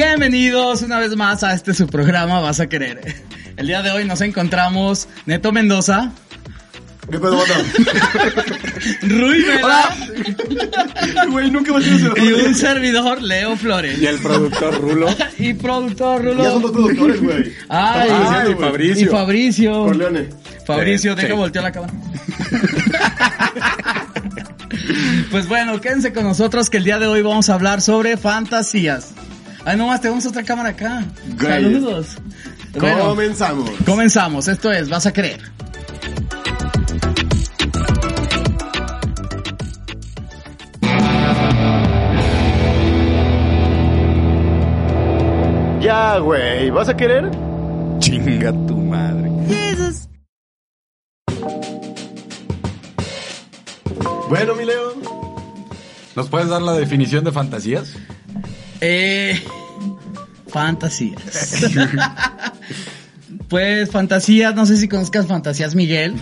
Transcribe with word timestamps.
Bienvenidos 0.00 0.82
una 0.82 0.98
vez 0.98 1.16
más 1.16 1.42
a 1.42 1.54
este 1.54 1.72
su 1.72 1.86
programa 1.86 2.38
Vas 2.40 2.60
a 2.60 2.66
Querer. 2.66 3.00
El 3.56 3.66
día 3.66 3.80
de 3.80 3.92
hoy 3.92 4.04
nos 4.04 4.20
encontramos 4.20 5.08
Neto 5.24 5.52
Mendoza, 5.52 6.12
¿Qué 7.10 7.18
pedo, 7.18 7.38
banda? 7.38 7.54
Rui 9.00 9.42
Vela 9.42 9.96
Güey, 11.30 11.50
nunca 11.50 11.72
va 11.72 11.78
a 11.78 11.82
ser 11.82 12.12
y 12.22 12.32
un 12.34 12.54
servidor, 12.54 13.22
Leo 13.22 13.56
Flores. 13.56 13.98
Y 13.98 14.04
el 14.04 14.18
productor 14.18 14.78
Rulo. 14.82 15.08
Y 15.38 15.54
productor 15.54 16.22
Ya 16.36 16.50
son 16.50 16.52
Rulo. 16.52 16.60
dos 16.60 16.72
productores, 16.72 17.22
güey. 17.22 17.52
Ay, 17.70 18.10
Ah, 18.12 18.44
y. 18.50 18.54
Fabricio. 18.54 19.06
Y 19.06 19.08
Fabricio. 19.08 19.84
Corleone. 19.86 20.28
Fabricio, 20.66 21.12
Sí, 21.14 21.22
deja 21.22 21.32
sí. 21.32 21.38
voltear 21.38 21.64
la 21.64 21.72
cámara. 21.72 21.94
pues 25.30 25.48
bueno, 25.48 25.80
quédense 25.80 26.12
con 26.12 26.24
nosotros 26.24 26.68
que 26.68 26.76
el 26.76 26.84
día 26.84 26.98
de 26.98 27.06
hoy 27.06 27.22
vamos 27.22 27.48
a 27.48 27.54
hablar 27.54 27.80
sobre 27.80 28.18
fantasías. 28.18 29.14
Ay, 29.66 29.76
nomás 29.76 30.00
tenemos 30.00 30.24
otra 30.24 30.44
cámara 30.44 30.68
acá. 30.68 31.04
Saludos. 31.40 32.16
Bueno, 32.78 33.08
Comenzamos. 33.08 33.68
comenzamos. 33.84 34.46
Esto 34.46 34.70
es 34.70 34.88
Vas 34.88 35.06
a 35.06 35.12
creer. 35.12 35.40
Ya, 45.80 46.18
güey. 46.18 46.70
¿Vas 46.70 46.88
a 46.88 46.96
querer? 46.96 47.30
Chinga 47.98 48.52
tu 48.66 48.76
madre. 48.76 49.30
Bueno, 54.28 54.54
mi 54.56 54.64
Leo. 54.64 54.92
¿Nos 56.16 56.28
puedes 56.28 56.48
dar 56.48 56.62
la 56.62 56.72
definición 56.72 57.24
de 57.24 57.30
fantasías? 57.32 57.94
Eh, 58.80 59.42
fantasías. 60.48 61.20
pues 63.48 63.90
fantasías, 63.90 64.54
no 64.54 64.66
sé 64.66 64.76
si 64.76 64.88
conozcas 64.88 65.26
Fantasías 65.26 65.74
Miguel. 65.74 66.14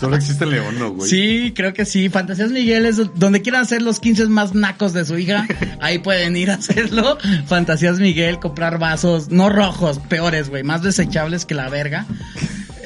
Solo 0.00 0.16
existe 0.16 0.44
en 0.44 0.50
León, 0.50 0.78
¿no, 0.78 0.90
güey? 0.92 1.10
Sí, 1.10 1.52
creo 1.54 1.72
que 1.72 1.84
sí. 1.84 2.08
Fantasías 2.08 2.50
Miguel 2.50 2.86
es 2.86 3.00
donde 3.16 3.42
quieran 3.42 3.62
hacer 3.62 3.82
los 3.82 4.00
15 4.00 4.26
más 4.26 4.54
nacos 4.54 4.92
de 4.92 5.04
su 5.04 5.18
hija. 5.18 5.46
Ahí 5.80 5.98
pueden 5.98 6.36
ir 6.36 6.50
a 6.50 6.54
hacerlo. 6.54 7.18
Fantasías 7.46 7.98
Miguel, 7.98 8.38
comprar 8.38 8.78
vasos, 8.78 9.30
no 9.30 9.48
rojos, 9.48 9.98
peores, 9.98 10.48
güey, 10.48 10.62
más 10.62 10.82
desechables 10.82 11.44
que 11.44 11.54
la 11.54 11.68
verga. 11.68 12.06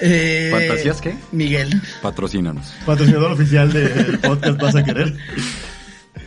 Eh, 0.01 0.51
¿Fantasías 0.51 1.01
qué? 1.01 1.17
Miguel. 1.33 1.81
Patrocínanos. 2.03 2.75
Patrocinador 2.85 3.33
oficial 3.33 3.73
del 3.73 4.19
podcast 4.19 4.61
¿Vas 4.61 4.75
a 4.75 4.85
querer? 4.85 5.17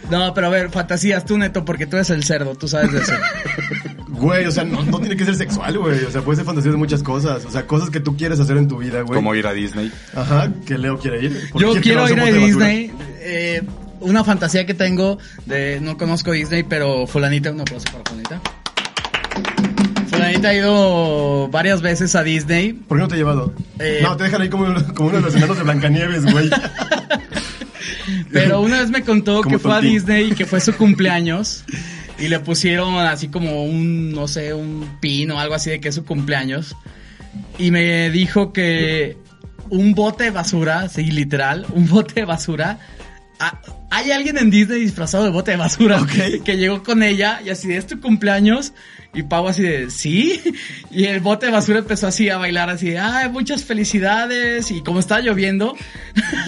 No, 0.10 0.34
pero 0.34 0.48
a 0.48 0.50
ver, 0.50 0.70
fantasías 0.70 1.26
tú, 1.26 1.38
Neto, 1.38 1.66
porque 1.66 1.86
tú 1.86 1.98
eres 1.98 2.10
el 2.10 2.24
cerdo, 2.24 2.56
tú 2.56 2.68
sabes 2.68 2.92
de 2.92 3.00
eso. 3.00 3.14
Güey, 4.18 4.46
o 4.48 4.52
sea, 4.52 4.64
no, 4.64 4.82
no 4.82 5.00
tiene 5.00 5.16
que 5.16 5.26
ser 5.26 5.36
sexual, 5.36 5.78
güey. 5.78 6.04
O 6.04 6.10
sea, 6.10 6.22
puede 6.22 6.38
ser 6.38 6.46
fantasía 6.46 6.72
de 6.72 6.78
muchas 6.78 7.04
cosas. 7.04 7.46
O 7.46 7.52
sea, 7.52 7.68
cosas 7.68 7.92
que 7.92 8.00
tú 8.00 8.18
quieres 8.18 8.40
hacer 8.40 8.58
en 8.58 8.68
tu 8.68 8.80
vida, 8.80 9.02
güey. 9.02 9.16
Como 9.16 9.36
ir 9.36 9.46
a 9.46 9.54
Disney. 9.54 9.92
Ajá, 10.16 10.52
que 10.66 10.76
Leo 10.80 10.98
quiere 10.98 11.24
ir. 11.24 11.40
Yo 11.56 11.80
quiero 11.82 12.10
ir 12.10 12.20
a. 12.20 12.26
Disney. 12.26 12.92
eh, 13.20 13.62
una 14.00 14.24
fantasía 14.24 14.66
que 14.66 14.74
tengo 14.74 15.20
de 15.46 15.80
no 15.82 15.98
conozco 15.98 16.32
Disney, 16.32 16.64
pero 16.64 17.06
fulanita, 17.06 17.52
un 17.52 17.62
aplauso 17.62 17.86
para 17.92 18.04
fulanita. 18.06 18.42
Fulanita 20.10 20.48
ha 20.50 20.54
ido 20.56 21.48
varias 21.50 21.82
veces 21.84 22.16
a 22.16 22.24
Disney. 22.24 22.74
¿Por 22.74 22.98
qué 22.98 23.02
no 23.04 23.08
te 23.08 23.16
he 23.16 23.18
llevado? 23.20 23.54
Eh. 23.78 24.00
No, 24.02 24.18
te 24.18 24.24
dejan 24.24 24.42
ahí 24.42 24.50
como, 24.50 24.66
como 24.96 25.10
uno 25.10 25.18
de 25.18 25.24
los 25.24 25.36
enanos 25.36 25.58
de 25.58 25.64
Blancanieves, 25.64 26.26
güey. 26.32 26.50
Pero 28.32 28.62
una 28.62 28.80
vez 28.82 28.90
me 28.90 29.04
contó 29.04 29.42
que 29.42 29.60
fue 29.60 29.76
a. 29.76 29.82
Disney 29.82 30.32
y 30.32 30.36
que 30.36 30.46
fue 30.46 30.60
su 30.60 30.76
cumpleaños. 30.76 31.64
Y 32.20 32.30
le 32.30 32.40
pusieron 32.40 32.96
así 32.96 33.28
como 33.28 33.64
un, 33.64 34.12
no 34.12 34.28
sé, 34.28 34.54
un 34.54 34.98
pin 35.00 35.32
o 35.32 35.40
algo 35.40 35.54
así 35.56 35.70
de 35.70 35.80
que 35.80 35.90
es 35.90 35.95
su 35.95 36.04
cumpleaños. 36.04 36.76
Y 37.60 37.72
me 37.72 38.10
dijo 38.10 38.54
que 38.54 39.17
un 39.70 39.94
bote 39.94 40.26
de 40.26 40.32
basura, 40.32 40.90
sí, 40.90 41.12
literal, 41.12 41.66
un 41.73 41.88
bote 41.88 42.22
de 42.22 42.26
basura. 42.26 42.80
Ah, 43.39 43.59
hay 43.89 44.11
alguien 44.11 44.37
en 44.37 44.49
Disney 44.49 44.80
disfrazado 44.81 45.23
de 45.23 45.30
bote 45.30 45.52
de 45.52 45.58
basura 45.58 46.02
Ok. 46.02 46.43
que 46.43 46.58
llegó 46.58 46.83
con 46.83 47.03
ella 47.03 47.42
y 47.45 47.49
así 47.49 47.67
de 47.67 47.77
es 47.77 47.87
tu 47.87 47.99
cumpleaños. 48.02 48.73
Y 49.14 49.23
Pau 49.23 49.48
así 49.48 49.64
de, 49.64 49.89
¿sí? 49.89 50.39
Y 50.92 51.05
el 51.05 51.21
bote 51.21 51.48
de 51.48 51.52
basura 51.52 51.80
empezó 51.80 52.05
así 52.08 52.30
a 52.30 52.37
bailar 52.37 52.70
así 52.70 52.89
de, 52.89 52.99
ay, 52.99 53.30
muchas 53.30 53.64
felicidades. 53.64 54.70
Y 54.70 54.83
como 54.83 54.99
estaba 54.99 55.21
lloviendo, 55.21 55.75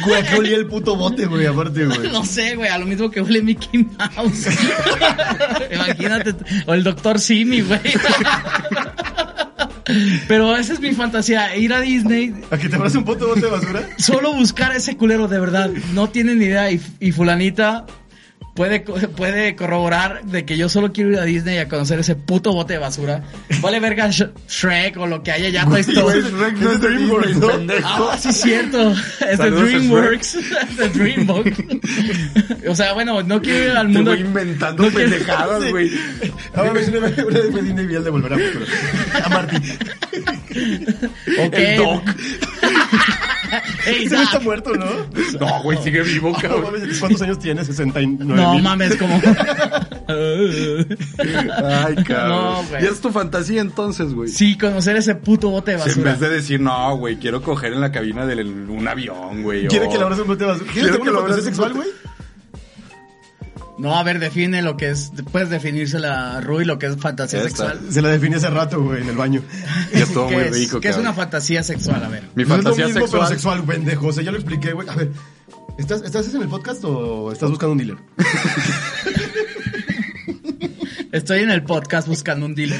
Güey, 0.05 0.23
que 0.23 0.35
olía 0.35 0.57
el 0.57 0.67
puto 0.67 0.95
bote, 0.95 1.25
güey, 1.25 1.47
aparte, 1.47 1.85
güey. 1.85 1.99
no 2.11 2.23
sé, 2.25 2.55
güey, 2.55 2.69
a 2.69 2.77
lo 2.77 2.85
mismo 2.85 3.09
que 3.09 3.21
huele 3.21 3.41
Mickey 3.41 3.87
Mouse. 3.97 4.47
Imagínate, 5.73 6.35
o 6.67 6.73
el 6.73 6.83
doctor 6.83 7.19
Simi, 7.19 7.61
güey. 7.61 7.79
Pero 10.27 10.55
esa 10.55 10.73
es 10.73 10.79
mi 10.79 10.93
fantasía, 10.93 11.55
ir 11.55 11.73
a 11.73 11.81
Disney, 11.81 12.33
¿A 12.51 12.57
que 12.57 12.69
te 12.69 12.77
un 12.77 13.03
puto 13.03 13.27
bote 13.27 13.41
de 13.41 13.47
basura? 13.49 13.87
solo 13.97 14.33
buscar 14.33 14.71
a 14.71 14.75
ese 14.77 14.95
culero 14.97 15.27
de 15.27 15.39
verdad. 15.39 15.69
No 15.93 16.09
tienen 16.09 16.39
ni 16.39 16.45
idea. 16.45 16.71
Y, 16.71 16.81
y 16.99 17.11
fulanita 17.11 17.85
puede, 18.59 18.83
co- 18.83 18.95
puede 19.15 19.55
corroborar 19.55 20.21
de 20.25 20.43
que 20.43 20.57
yo 20.57 20.67
solo 20.67 20.91
quiero 20.91 21.11
ir 21.11 21.19
a 21.19 21.23
Disney 21.23 21.59
a 21.59 21.69
conocer 21.69 21.97
ese 21.99 22.17
puto 22.17 22.51
bote 22.51 22.73
de 22.73 22.79
basura. 22.79 23.23
Vale 23.61 23.79
verga 23.79 24.09
Sh- 24.09 24.31
Shrek 24.49 24.97
o 24.97 25.07
lo 25.07 25.23
que 25.23 25.31
haya 25.31 25.47
ya 25.47 25.65
Toy 25.65 25.79
Story. 25.79 26.19
Shrek 26.23 26.57
no 26.57 26.71
es 26.73 26.81
DreamWorks, 26.81 27.37
¿no? 27.37 27.47
Ah, 27.85 28.17
sí, 28.19 28.27
es 28.29 28.41
cierto. 28.41 28.91
Es 29.29 29.37
de 29.39 29.49
DreamWorks. 29.49 30.35
Es 30.35 30.77
de 30.77 30.89
DreamWorks. 30.89 31.57
O 32.67 32.75
sea, 32.75 32.91
bueno, 32.93 33.23
no 33.23 33.41
quiero 33.41 33.63
ir 33.63 33.71
al 33.77 33.87
Te 33.87 33.93
mundo. 33.93 34.11
voy 34.11 34.19
inventando 34.19 34.83
No 34.89 34.91
pendejadas, 34.91 35.69
güey. 35.71 35.89
Ahora 36.53 36.73
me 36.73 36.81
una 36.85 36.99
vez 37.07 37.17
una 37.17 37.39
vez 37.39 37.63
Disney 37.63 37.85
Vial 37.85 38.03
de 38.03 38.09
volver 38.09 38.33
a 38.33 38.37
futuro. 38.37 38.65
A 39.23 39.29
Marty. 39.29 39.55
Ok. 41.45 41.53
El 41.53 41.77
Doc. 41.77 42.03
Ey, 43.87 44.03
Ese 44.05 44.21
está 44.21 44.39
muerto, 44.41 44.71
¿no? 44.75 44.85
No, 45.39 45.63
güey, 45.63 45.77
sigue 45.83 46.03
vivo, 46.03 46.29
No 46.31 46.37
cabrón. 46.37 46.73
¿Cuántos 46.99 47.21
años 47.23 47.39
tiene? 47.39 47.65
69 47.65 48.35
No 48.35 48.48
mil. 48.53 48.63
mames, 48.63 48.95
como. 48.97 49.21
Ay, 50.07 51.95
cabrón. 52.03 52.29
No, 52.29 52.63
güey. 52.69 52.83
y 52.83 52.87
es 52.87 53.01
tu 53.01 53.11
fantasía 53.11 53.61
entonces, 53.61 54.13
güey. 54.13 54.29
Sí, 54.29 54.57
conocer 54.57 54.95
ese 54.95 55.15
puto 55.15 55.49
bote 55.49 55.75
de 55.75 55.83
en 55.91 56.03
vez 56.03 56.19
de 56.19 56.29
decir, 56.29 56.59
no, 56.59 56.97
güey, 56.97 57.17
quiero 57.17 57.41
coger 57.41 57.73
en 57.73 57.81
la 57.81 57.91
cabina 57.91 58.25
de 58.25 58.43
un 58.43 58.87
avión, 58.87 59.43
güey. 59.43 59.67
¿Quiere 59.67 59.87
o- 59.87 59.89
que 59.91 59.97
le 59.97 60.03
abrace 60.03 60.21
un 60.21 60.27
bote 60.27 60.43
de 60.45 60.51
basura? 60.51 60.71
¿Quieres 60.71 60.91
que 60.97 61.05
lo 61.05 61.13
fantasía 61.21 61.35
un 61.37 61.43
sexual, 61.43 61.73
güey? 61.73 61.87
No, 63.77 63.97
a 63.97 64.03
ver, 64.03 64.19
define 64.19 64.61
lo 64.61 64.75
que 64.75 64.89
es. 64.89 65.09
Puedes 65.31 65.49
definirse 65.49 65.99
la 65.99 66.41
Rui, 66.41 66.65
lo 66.65 66.77
que 66.77 66.87
es 66.87 66.97
fantasía 66.97 67.39
Esta. 67.39 67.49
sexual. 67.69 67.79
Se 67.89 68.01
la 68.01 68.09
definí 68.09 68.35
hace 68.35 68.49
rato, 68.49 68.81
güey, 68.83 69.01
en 69.03 69.07
el 69.09 69.15
baño. 69.15 69.41
Y 69.93 69.99
estuvo 70.01 70.27
¿Qué 70.27 70.35
muy 70.35 70.43
es? 70.43 70.51
rico, 70.53 70.79
¿Qué 70.81 70.89
es 70.89 70.95
cabrón. 70.95 71.07
una 71.11 71.15
fantasía 71.15 71.63
sexual? 71.63 72.03
A 72.03 72.09
ver. 72.09 72.23
Mi 72.35 72.43
No 72.43 72.43
es 72.43 72.49
lo 72.49 72.55
fantasía 72.55 72.85
mismo, 72.87 72.99
sexual. 73.01 73.21
pero 73.21 73.29
sexual, 73.33 73.63
pendejo. 73.63 74.07
O 74.07 74.11
sea, 74.11 74.21
ya 74.23 74.31
lo 74.31 74.37
expliqué, 74.37 74.73
güey. 74.73 74.89
A 74.89 74.95
ver, 74.95 75.11
¿estás, 75.79 76.01
¿estás 76.03 76.33
en 76.33 76.41
el 76.43 76.47
podcast 76.47 76.83
o 76.85 77.31
estás 77.31 77.49
buscando 77.49 77.71
un 77.73 77.77
dealer? 77.79 77.97
Estoy 81.11 81.39
en 81.39 81.49
el 81.51 81.63
podcast 81.63 82.07
buscando 82.07 82.45
un 82.45 82.53
dealer. 82.53 82.79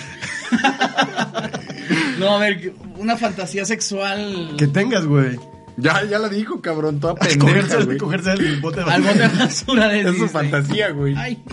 no, 2.19 2.35
a 2.35 2.39
ver, 2.39 2.73
una 2.97 3.17
fantasía 3.17 3.65
sexual. 3.65 4.53
Que 4.57 4.67
tengas, 4.67 5.05
güey. 5.05 5.39
Ya, 5.77 6.03
ya 6.03 6.19
la 6.19 6.29
dijo, 6.29 6.61
cabrón, 6.61 6.99
toda 6.99 7.15
pendeja, 7.15 7.39
Cogerse, 7.39 7.83
güey. 7.85 7.97
cogerse 7.97 8.33
el 8.33 8.59
bote 8.59 8.83
de 8.83 8.91
Al 8.91 9.01
basura. 9.01 9.27
bote 9.27 9.37
de 9.37 9.43
basura 9.45 9.87
de 9.87 9.99
Es 10.01 10.05
su 10.07 10.11
Disney. 10.11 10.29
fantasía, 10.29 10.89
güey. 10.91 11.15
Ay. 11.17 11.43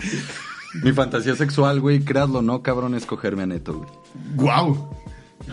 Mi 0.83 0.91
fantasía 0.91 1.35
sexual, 1.35 1.79
güey, 1.79 2.01
créanlo 2.01 2.39
o 2.39 2.41
no, 2.41 2.61
cabrón, 2.61 2.93
es 2.93 3.05
cogerme 3.05 3.43
a 3.43 3.47
Neto, 3.47 3.77
güey. 3.77 3.89
Guau. 4.35 4.89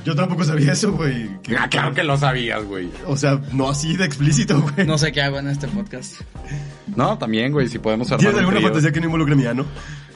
Yo 0.04 0.14
tampoco 0.14 0.44
sabía 0.44 0.72
eso, 0.72 0.92
güey. 0.92 1.30
Ah, 1.58 1.68
claro 1.68 1.94
que 1.94 2.02
lo 2.04 2.16
sabías, 2.18 2.62
güey. 2.64 2.88
O 3.06 3.16
sea, 3.16 3.40
no 3.52 3.70
así 3.70 3.96
de 3.96 4.04
explícito, 4.04 4.60
güey. 4.60 4.86
No 4.86 4.98
sé 4.98 5.12
qué 5.12 5.22
hago 5.22 5.38
en 5.38 5.48
este 5.48 5.66
podcast. 5.68 6.20
No, 6.96 7.16
también, 7.18 7.52
güey, 7.52 7.68
si 7.68 7.78
podemos 7.78 8.08
armar 8.08 8.18
¿Tienes 8.20 8.34
un 8.34 8.38
alguna 8.40 8.56
trío. 8.58 8.68
fantasía 8.68 8.92
que 8.92 9.00
no 9.00 9.06
involucre 9.06 9.34
mi 9.34 9.46
ano? 9.46 9.64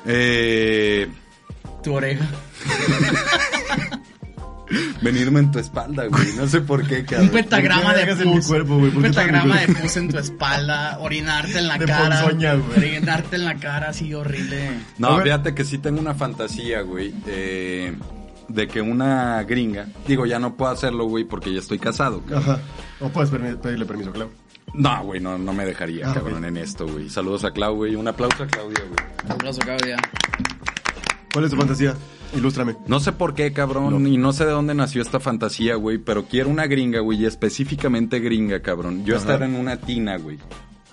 Eh, 0.06 1.08
Tu 1.82 1.92
oreja. 1.92 2.24
venirme 5.00 5.40
en 5.40 5.50
tu 5.50 5.58
espalda, 5.58 6.06
güey. 6.06 6.32
No 6.36 6.46
sé 6.46 6.60
por 6.60 6.86
qué, 6.86 7.04
Un 7.18 7.28
pentagrama 7.30 7.82
¿Por 7.84 7.92
qué 7.92 7.98
de 8.00 8.04
vergas 8.04 8.20
en 8.20 8.28
mi 8.30 8.36
pus. 8.36 8.46
cuerpo, 8.46 8.74
güey? 8.78 8.88
Un 8.88 8.94
¿Por 8.94 9.02
qué 9.04 9.10
todo 9.10 9.20
en 9.22 9.26
mi 9.26 9.32
pentagrama 9.32 9.60
de 9.60 9.74
pus 9.74 9.96
en 9.96 10.08
tu 10.10 10.18
espalda. 10.18 10.98
Orinarte 11.00 11.58
en 11.58 11.68
la 11.68 11.78
De 11.78 11.86
cara. 11.86 12.20
ponzoña, 12.22 12.54
güey. 12.54 12.78
Orinarte 12.78 13.36
en 13.36 13.44
la 13.44 13.54
cara 13.56 13.88
así 13.90 14.12
horrible. 14.12 14.70
No, 14.98 15.18
fíjate 15.20 15.54
que 15.54 15.64
sí 15.64 15.78
tengo 15.78 16.00
una 16.00 16.14
fantasía, 16.14 16.82
güey, 16.82 17.14
eh, 17.26 17.94
de 18.48 18.66
que 18.66 18.80
una 18.80 19.42
gringa, 19.44 19.86
digo, 20.06 20.26
ya 20.26 20.38
no 20.38 20.54
puedo 20.56 20.70
hacerlo, 20.72 21.04
güey, 21.04 21.24
porque 21.24 21.52
ya 21.52 21.58
estoy 21.60 21.78
casado. 21.78 22.20
cabrón. 22.22 22.42
Ajá. 22.56 22.58
O 23.00 23.08
puedes 23.10 23.30
pedirle 23.30 23.84
permiso, 23.86 24.10
Clau. 24.12 24.28
No, 24.74 25.02
güey, 25.04 25.20
no, 25.20 25.38
no 25.38 25.52
me 25.52 25.64
dejaría, 25.64 26.10
Ah, 26.10 26.14
cabrón, 26.14 26.44
en 26.44 26.56
esto, 26.58 26.86
güey. 26.86 27.08
Saludos 27.08 27.44
a 27.44 27.52
Clau, 27.52 27.74
güey. 27.76 27.94
Un 27.94 28.06
aplauso 28.08 28.42
a 28.42 28.46
Claudia, 28.46 28.80
güey. 28.86 29.32
Aplauso, 29.34 29.60
Claudia. 29.60 29.96
¿Cuál 31.32 31.44
es 31.44 31.50
tu 31.50 31.56
fantasía? 31.56 31.94
Ilústrame. 32.34 32.76
No 32.86 33.00
sé 33.00 33.12
por 33.12 33.34
qué, 33.34 33.52
cabrón, 33.52 34.02
No. 34.02 34.08
y 34.08 34.16
no 34.18 34.32
sé 34.32 34.44
de 34.44 34.50
dónde 34.50 34.74
nació 34.74 35.00
esta 35.02 35.20
fantasía, 35.20 35.76
güey, 35.76 35.98
pero 35.98 36.24
quiero 36.26 36.48
una 36.50 36.66
gringa, 36.66 37.00
güey, 37.00 37.22
y 37.22 37.26
específicamente 37.26 38.20
gringa, 38.20 38.60
cabrón. 38.60 39.04
Yo 39.04 39.14
Ajá. 39.16 39.22
estar 39.24 39.42
en 39.42 39.54
una 39.54 39.76
tina, 39.78 40.16
güey. 40.18 40.38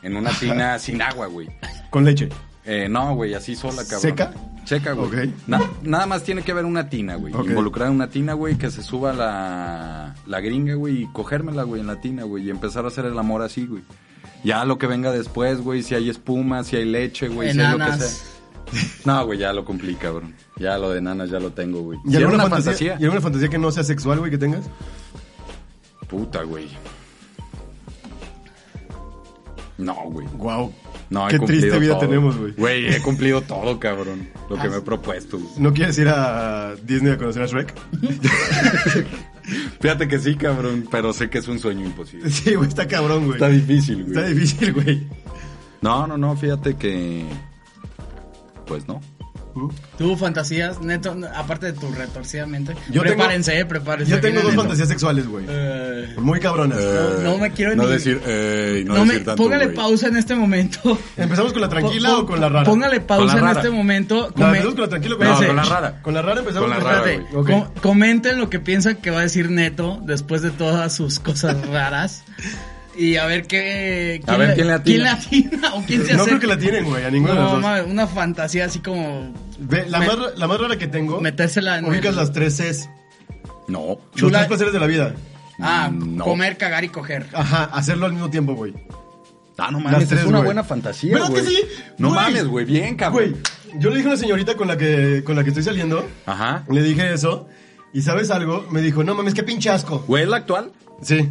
En 0.01 0.15
una 0.15 0.29
tina 0.31 0.77
sin 0.79 1.01
agua, 1.01 1.27
güey. 1.27 1.49
Con 1.89 2.05
leche. 2.05 2.29
Eh, 2.65 2.87
no, 2.89 3.13
güey, 3.15 3.33
así 3.35 3.55
sola, 3.55 3.83
cabrón. 3.83 4.01
¿Seca? 4.01 4.33
Checa, 4.63 4.93
güey. 4.93 5.07
Ok. 5.27 5.33
Na- 5.47 5.61
nada 5.83 6.05
más 6.07 6.23
tiene 6.23 6.41
que 6.41 6.51
haber 6.51 6.65
una 6.65 6.89
tina, 6.89 7.15
güey. 7.15 7.33
Ok. 7.33 7.49
Involucrar 7.49 7.91
una 7.91 8.09
tina, 8.09 8.33
güey, 8.33 8.57
que 8.57 8.71
se 8.71 8.81
suba 8.81 9.13
la, 9.13 10.15
la 10.25 10.39
gringa, 10.41 10.73
güey, 10.73 11.03
y 11.03 11.07
cogérmela, 11.11 11.61
güey, 11.63 11.81
en 11.81 11.87
la 11.87 12.01
tina, 12.01 12.23
güey, 12.23 12.45
y 12.45 12.49
empezar 12.49 12.83
a 12.85 12.87
hacer 12.87 13.05
el 13.05 13.17
amor 13.19 13.43
así, 13.43 13.67
güey. 13.67 13.83
Ya 14.43 14.65
lo 14.65 14.77
que 14.79 14.87
venga 14.87 15.11
después, 15.11 15.61
güey, 15.61 15.83
si 15.83 15.93
hay 15.95 16.09
espuma, 16.09 16.63
si 16.63 16.75
hay 16.77 16.85
leche, 16.85 17.27
güey, 17.29 17.51
si 17.53 17.59
hay 17.59 17.77
lo 17.77 17.85
que 17.85 17.91
sea. 17.93 18.31
No, 19.05 19.25
güey, 19.27 19.37
ya 19.37 19.53
lo 19.53 19.63
cumplí, 19.63 19.93
cabrón. 19.95 20.33
Ya 20.57 20.77
lo 20.79 20.89
de 20.89 20.99
nanas 21.01 21.29
ya 21.29 21.39
lo 21.39 21.51
tengo, 21.51 21.81
güey. 21.81 21.99
¿Y 22.05 22.15
era 22.15 22.25
alguna 22.25 22.45
una 22.45 22.55
fantasía, 22.55 22.71
fantasía. 22.71 22.97
¿Y 22.99 23.03
alguna 23.03 23.21
fantasía 23.21 23.49
que 23.49 23.57
no 23.59 23.71
sea 23.71 23.83
sexual, 23.83 24.17
güey, 24.19 24.31
que 24.31 24.39
tengas? 24.39 24.65
Puta, 26.07 26.41
güey. 26.41 26.67
No, 29.77 29.93
güey. 30.09 30.25
Wow. 30.37 30.73
No, 31.15 31.29
he 31.29 31.31
Qué 31.31 31.37
cumplido 31.37 31.61
triste 31.61 31.79
vida 31.79 31.93
todo. 31.93 32.01
tenemos, 32.01 32.37
güey. 32.37 32.51
Güey, 32.57 32.93
he 32.93 33.01
cumplido 33.01 33.39
todo, 33.39 33.79
cabrón. 33.79 34.27
Lo 34.49 34.57
que 34.57 34.67
me 34.67 34.75
he 34.75 34.81
propuesto, 34.81 35.39
güey. 35.39 35.49
¿No 35.59 35.73
quieres 35.73 35.97
ir 35.97 36.09
a 36.09 36.75
Disney 36.83 37.13
a 37.13 37.17
conocer 37.17 37.43
a 37.43 37.45
Shrek? 37.45 37.73
Fíjate 39.79 40.09
que 40.09 40.19
sí, 40.19 40.35
cabrón, 40.35 40.89
pero 40.91 41.13
sé 41.13 41.29
que 41.29 41.37
es 41.37 41.47
un 41.47 41.57
sueño 41.57 41.85
imposible. 41.85 42.29
Sí, 42.29 42.55
güey, 42.55 42.67
está 42.67 42.85
cabrón, 42.85 43.27
güey. 43.27 43.35
Está 43.35 43.47
difícil, 43.47 44.03
güey. 44.03 44.07
Está 44.07 44.23
difícil, 44.25 44.73
güey. 44.73 45.07
No, 45.81 46.05
no, 46.05 46.17
no, 46.17 46.35
fíjate 46.35 46.75
que... 46.75 47.23
Pues 48.65 48.85
no. 48.85 48.99
Tú 49.97 50.17
fantasías, 50.17 50.81
neto, 50.81 51.15
no, 51.15 51.27
aparte 51.27 51.67
de 51.67 51.73
tu 51.73 51.89
retorcidamente. 51.91 52.73
Yo 52.89 53.01
tengo- 53.01 53.15
prepárense, 53.15 53.57
eh, 53.57 53.65
prepárense. 53.65 54.11
Yo 54.11 54.19
tengo 54.19 54.41
dos 54.41 54.49
neto. 54.51 54.61
fantasías 54.63 54.89
sexuales, 54.89 55.25
güey. 55.27 55.45
Eh, 55.47 56.13
Muy 56.17 56.39
cabronas. 56.41 56.77
no 57.23 57.37
me 57.37 57.51
quiero 57.51 57.73
No 57.75 57.83
ni- 57.83 57.91
decir, 57.93 58.21
eh, 58.25 58.83
no, 58.85 58.95
no 58.95 59.05
me, 59.05 59.13
decir 59.13 59.25
tanto, 59.27 59.41
póngale 59.43 59.69
pausa 59.69 60.07
en 60.09 60.17
este 60.17 60.35
momento. 60.35 60.99
¿Empezamos 61.15 61.53
con 61.53 61.61
la 61.61 61.69
tranquila 61.69 62.17
o 62.17 62.25
con 62.25 62.41
la 62.41 62.49
rara? 62.49 62.65
Póngale 62.65 62.99
pausa 62.99 63.39
en 63.39 63.47
este 63.47 63.69
momento. 63.69 64.33
No, 64.35 64.47
empezamos 64.47 64.73
con 64.73 64.81
la 64.83 64.89
tranquila 64.89 65.15
o 65.15 65.17
con 65.17 65.25
la 65.27 65.31
No, 65.31 65.39
Espérese. 65.39 65.47
con 65.47 65.55
la 65.55 65.63
rara. 65.79 66.01
Con 66.01 66.13
la 66.13 66.21
rara 66.21 66.39
empezamos 66.41 66.69
Con 66.69 66.77
la 66.77 66.83
rara, 66.83 67.11
Espérate, 67.11 67.33
com- 67.51 67.67
comenten 67.81 68.37
lo 68.39 68.49
que 68.49 68.59
piensan 68.59 68.97
que 68.97 69.09
va 69.11 69.19
a 69.19 69.23
decir 69.23 69.49
Neto 69.49 69.99
después 70.03 70.41
de 70.41 70.51
todas 70.51 70.93
sus 70.93 71.19
cosas 71.19 71.55
raras. 71.69 72.23
Y 72.97 73.17
a 73.17 73.25
ver 73.25 73.45
qué. 73.45 74.21
A 74.25 74.37
ver 74.37 74.53
quién 74.55 74.67
le 74.67 74.73
atina. 74.73 75.17
¿Quién 75.29 75.41
le 75.51 75.51
atina 75.53 75.75
o 75.75 75.83
quién 75.85 76.05
se 76.05 76.13
No 76.13 76.23
creo 76.23 76.39
que 76.39 76.47
la 76.47 76.57
tienen, 76.57 76.85
güey, 76.85 77.03
a 77.03 77.11
ninguno 77.11 77.33
de 77.33 77.39
los 77.41 77.49
No, 77.49 77.53
dos. 77.55 77.61
mames, 77.61 77.85
una 77.87 78.07
fantasía 78.07 78.65
así 78.65 78.79
como. 78.79 79.33
Ve, 79.57 79.85
la, 79.87 79.99
Me- 79.99 80.07
más, 80.07 80.17
la 80.37 80.47
más 80.47 80.59
rara 80.59 80.77
que 80.77 80.87
tengo. 80.87 81.21
Metérsela 81.21 81.77
en 81.77 81.85
Ubicas 81.85 82.11
el- 82.11 82.15
las 82.17 82.31
tres 82.33 82.57
Cs. 82.57 82.89
No. 83.67 83.87
Los 83.87 83.99
Chula- 84.15 84.39
tres 84.39 84.47
placeres 84.47 84.73
de 84.73 84.79
la 84.79 84.87
vida. 84.87 85.15
Ah, 85.59 85.89
No. 85.93 86.25
comer, 86.25 86.57
cagar 86.57 86.83
y 86.83 86.89
coger. 86.89 87.27
Ajá, 87.33 87.65
hacerlo 87.65 88.05
al 88.05 88.11
mismo 88.13 88.29
tiempo, 88.29 88.53
güey. 88.55 88.73
Ah, 89.57 89.69
no 89.71 89.79
Las 89.79 89.91
mames, 89.93 90.09
tres, 90.09 90.21
es 90.21 90.27
una 90.27 90.39
güey. 90.39 90.47
buena 90.47 90.63
fantasía, 90.65 91.13
¿Verdad 91.13 91.29
güey. 91.29 91.43
que 91.43 91.49
sí? 91.49 91.59
No 91.97 92.09
Güey. 92.09 92.19
mames, 92.21 92.47
güey, 92.47 92.65
bien, 92.65 92.95
cabrón. 92.97 93.29
Güey, 93.31 93.79
yo 93.79 93.89
le 93.89 93.95
dije 93.95 94.07
a 94.09 94.11
una 94.11 94.19
señorita 94.19 94.55
con 94.55 94.67
la 94.67 94.77
que, 94.77 95.23
con 95.25 95.35
la 95.37 95.43
que 95.43 95.49
estoy 95.51 95.63
saliendo, 95.63 96.05
Ajá. 96.25 96.65
le 96.69 96.81
dije 96.83 97.13
eso, 97.13 97.47
y 97.93 98.01
¿sabes 98.01 98.31
algo? 98.31 98.67
Me 98.69 98.81
dijo, 98.81 99.05
no 99.05 99.15
mames, 99.15 99.33
qué 99.33 99.43
pinche 99.43 99.69
asco. 99.69 99.99
Güey, 100.07 100.23
¿es 100.23 100.29
la 100.29 100.37
actual? 100.37 100.73
Sí. 101.01 101.29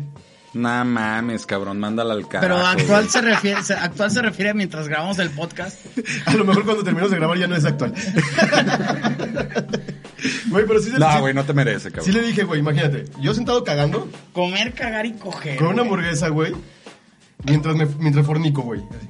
No 0.55 0.85
mames, 0.85 1.47
cabrón, 1.47 1.81
mándala 1.81 2.15
al 2.15 2.29
carajo. 2.29 2.43
Pero 2.55 2.67
actual 2.67 3.01
güey. 3.03 3.09
se 3.13 3.21
refiere, 3.21 3.63
se- 3.63 3.75
actual 3.75 4.11
se 4.11 4.23
refiere 4.23 4.51
a 4.51 4.55
mientras 4.55 4.87
grabamos 4.89 5.19
el 5.19 5.31
podcast. 5.31 5.79
A 6.27 6.35
lo 6.35 6.45
mejor 6.45 6.65
cuando 6.65 6.85
terminemos 6.85 7.11
de 7.11 7.17
grabar 7.19 7.37
ya 7.39 7.47
no 7.49 7.57
es 7.57 7.65
actual. 7.65 7.93
Güey, 10.49 10.65
pero 10.67 10.81
sí, 10.81 10.91
se- 10.91 10.99
No, 10.99 11.13
sí- 11.13 11.19
güey, 11.21 11.35
no 11.35 11.45
te 11.45 11.53
merece, 11.53 11.91
cabrón. 11.91 12.07
sí 12.07 12.13
le 12.13 12.23
dije, 12.23 12.45
güey, 12.45 12.61
imagínate, 12.61 13.05
yo 13.21 13.35
sentado 13.35 13.63
cagando 13.65 14.09
Comer, 14.33 14.73
cagar 14.73 15.05
y 15.07 15.13
coger. 15.15 15.57
con 15.59 15.67
una 15.67 15.83
güey. 15.83 15.85
hamburguesa, 15.87 16.29
güey, 16.29 16.55
mientras 17.45 17.75
me 17.77 17.87
mientras 17.99 18.25
fornico, 18.25 18.63
güey. 18.63 18.81
Así. 18.91 19.09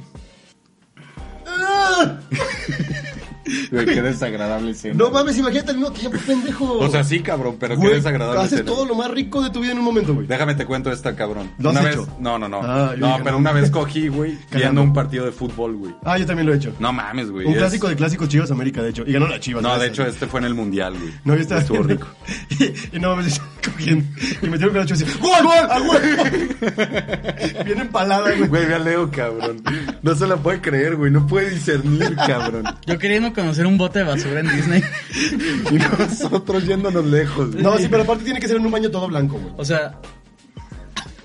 ¡Ah! 3.47 3.67
Güey, 3.71 3.87
qué 3.87 4.03
desagradable 4.03 4.71
escena. 4.73 4.95
No 4.97 5.11
mames, 5.11 5.37
imagínate 5.39 5.71
al 5.71 5.77
mismo 5.79 5.93
tiempo, 5.93 6.19
pendejo. 6.27 6.79
O 6.79 6.89
sea, 6.91 7.05
sí, 7.05 7.21
cabrón, 7.21 7.57
pero 7.61 7.75
qué 7.75 7.81
Güey, 7.81 7.95
desagradable 7.95 8.41
haces 8.41 8.53
escena. 8.61 8.71
todo 8.71 8.87
lo 8.87 8.95
más 8.95 9.11
rico 9.11 9.43
de 9.43 9.51
tu 9.51 9.61
vida 9.61 9.73
en 9.73 9.79
un 9.79 9.85
momento, 9.85 10.15
güey. 10.15 10.27
Déjame 10.27 10.55
te 10.55 10.65
cuento 10.67 10.91
esta, 10.91 11.15
cabrón. 11.15 11.51
¿Lo 11.59 11.71
has 11.71 11.77
una 11.81 11.91
hecho? 11.91 12.07
vez, 12.07 12.15
no, 12.21 12.39
no, 12.39 12.49
no. 12.49 12.61
Ah, 12.63 12.95
no, 12.97 13.17
pero 13.19 13.33
no. 13.33 13.39
una 13.39 13.53
vez 13.53 13.71
cogí, 13.71 14.09
güey, 14.09 14.39
viendo 14.53 14.83
un 14.83 14.93
partido 14.93 15.25
de 15.27 15.33
fútbol, 15.33 15.77
güey. 15.77 15.95
Ah, 16.05 16.17
yo 16.19 16.27
también 16.27 16.47
lo 16.47 16.55
he 16.55 16.57
hecho. 16.57 16.73
No 16.79 16.93
mames, 16.93 17.31
güey. 17.31 17.47
Un 17.47 17.53
es- 17.53 17.59
clásico 17.59 17.89
de 17.89 17.97
clásicos 17.97 18.29
Chivas 18.29 18.51
América, 18.51 18.83
de 18.83 18.91
hecho. 18.91 19.05
Y 19.07 19.13
ganó 19.13 19.29
la 19.29 19.39
Chivas. 19.41 19.63
No, 19.63 19.79
de 19.79 19.89
hecho, 19.89 20.07
este 20.07 20.27
fue 20.27 20.41
en 20.41 20.47
el 20.47 20.55
mundial, 20.55 20.95
güey. 20.99 21.13
No, 21.25 21.35
yo 21.35 21.41
estaba 21.43 21.61
Estuvo 21.61 21.83
rico. 21.83 22.07
Y, 22.59 22.97
y 22.97 23.01
no 23.01 23.17
mames, 23.17 23.41
cogiendo. 23.65 24.05
Y 24.43 24.47
metieron 24.47 24.71
con 24.75 24.79
la 24.81 24.87
Chivas 24.87 25.03
y 25.03 25.05
decía, 25.05 25.21
¡Gol! 25.21 25.43
¡Gol! 25.45 25.71
¡A 25.71 25.81
huevo! 25.83 27.65
Bien 27.65 27.81
empalada, 27.81 28.31
güey. 28.37 28.49
Güey, 28.49 28.67
ve 28.67 28.75
a 28.75 28.79
Leo, 28.79 29.11
cabrón. 29.11 29.63
No 30.03 30.15
se 30.15 30.27
la 30.27 30.37
puede 30.37 30.61
creer, 30.61 30.97
güey. 30.97 31.11
No 31.11 31.27
puede 31.27 31.51
discernir, 31.51 32.15
cabrón. 32.17 32.65
Yo 32.87 32.99
queriendo 32.99 33.33
conocer 33.35 33.67
un 33.67 33.77
bote 33.77 33.99
de 34.01 34.05
basura 34.07 34.41
en 34.41 34.49
Disney. 34.49 34.83
Y 35.71 35.75
nosotros 35.75 36.65
yéndonos 36.67 37.05
lejos. 37.05 37.55
No, 37.55 37.77
sí, 37.79 37.89
pero 37.91 38.03
aparte 38.05 38.25
tiene 38.25 38.41
que 38.41 38.49
ser 38.49 38.57
en 38.59 38.67
un 38.67 38.73
baño 38.73 38.91
todo 38.91 39.09
blanco, 39.09 39.39
güey. 39.39 39.53
O 39.57 39.65
sea, 39.65 39.95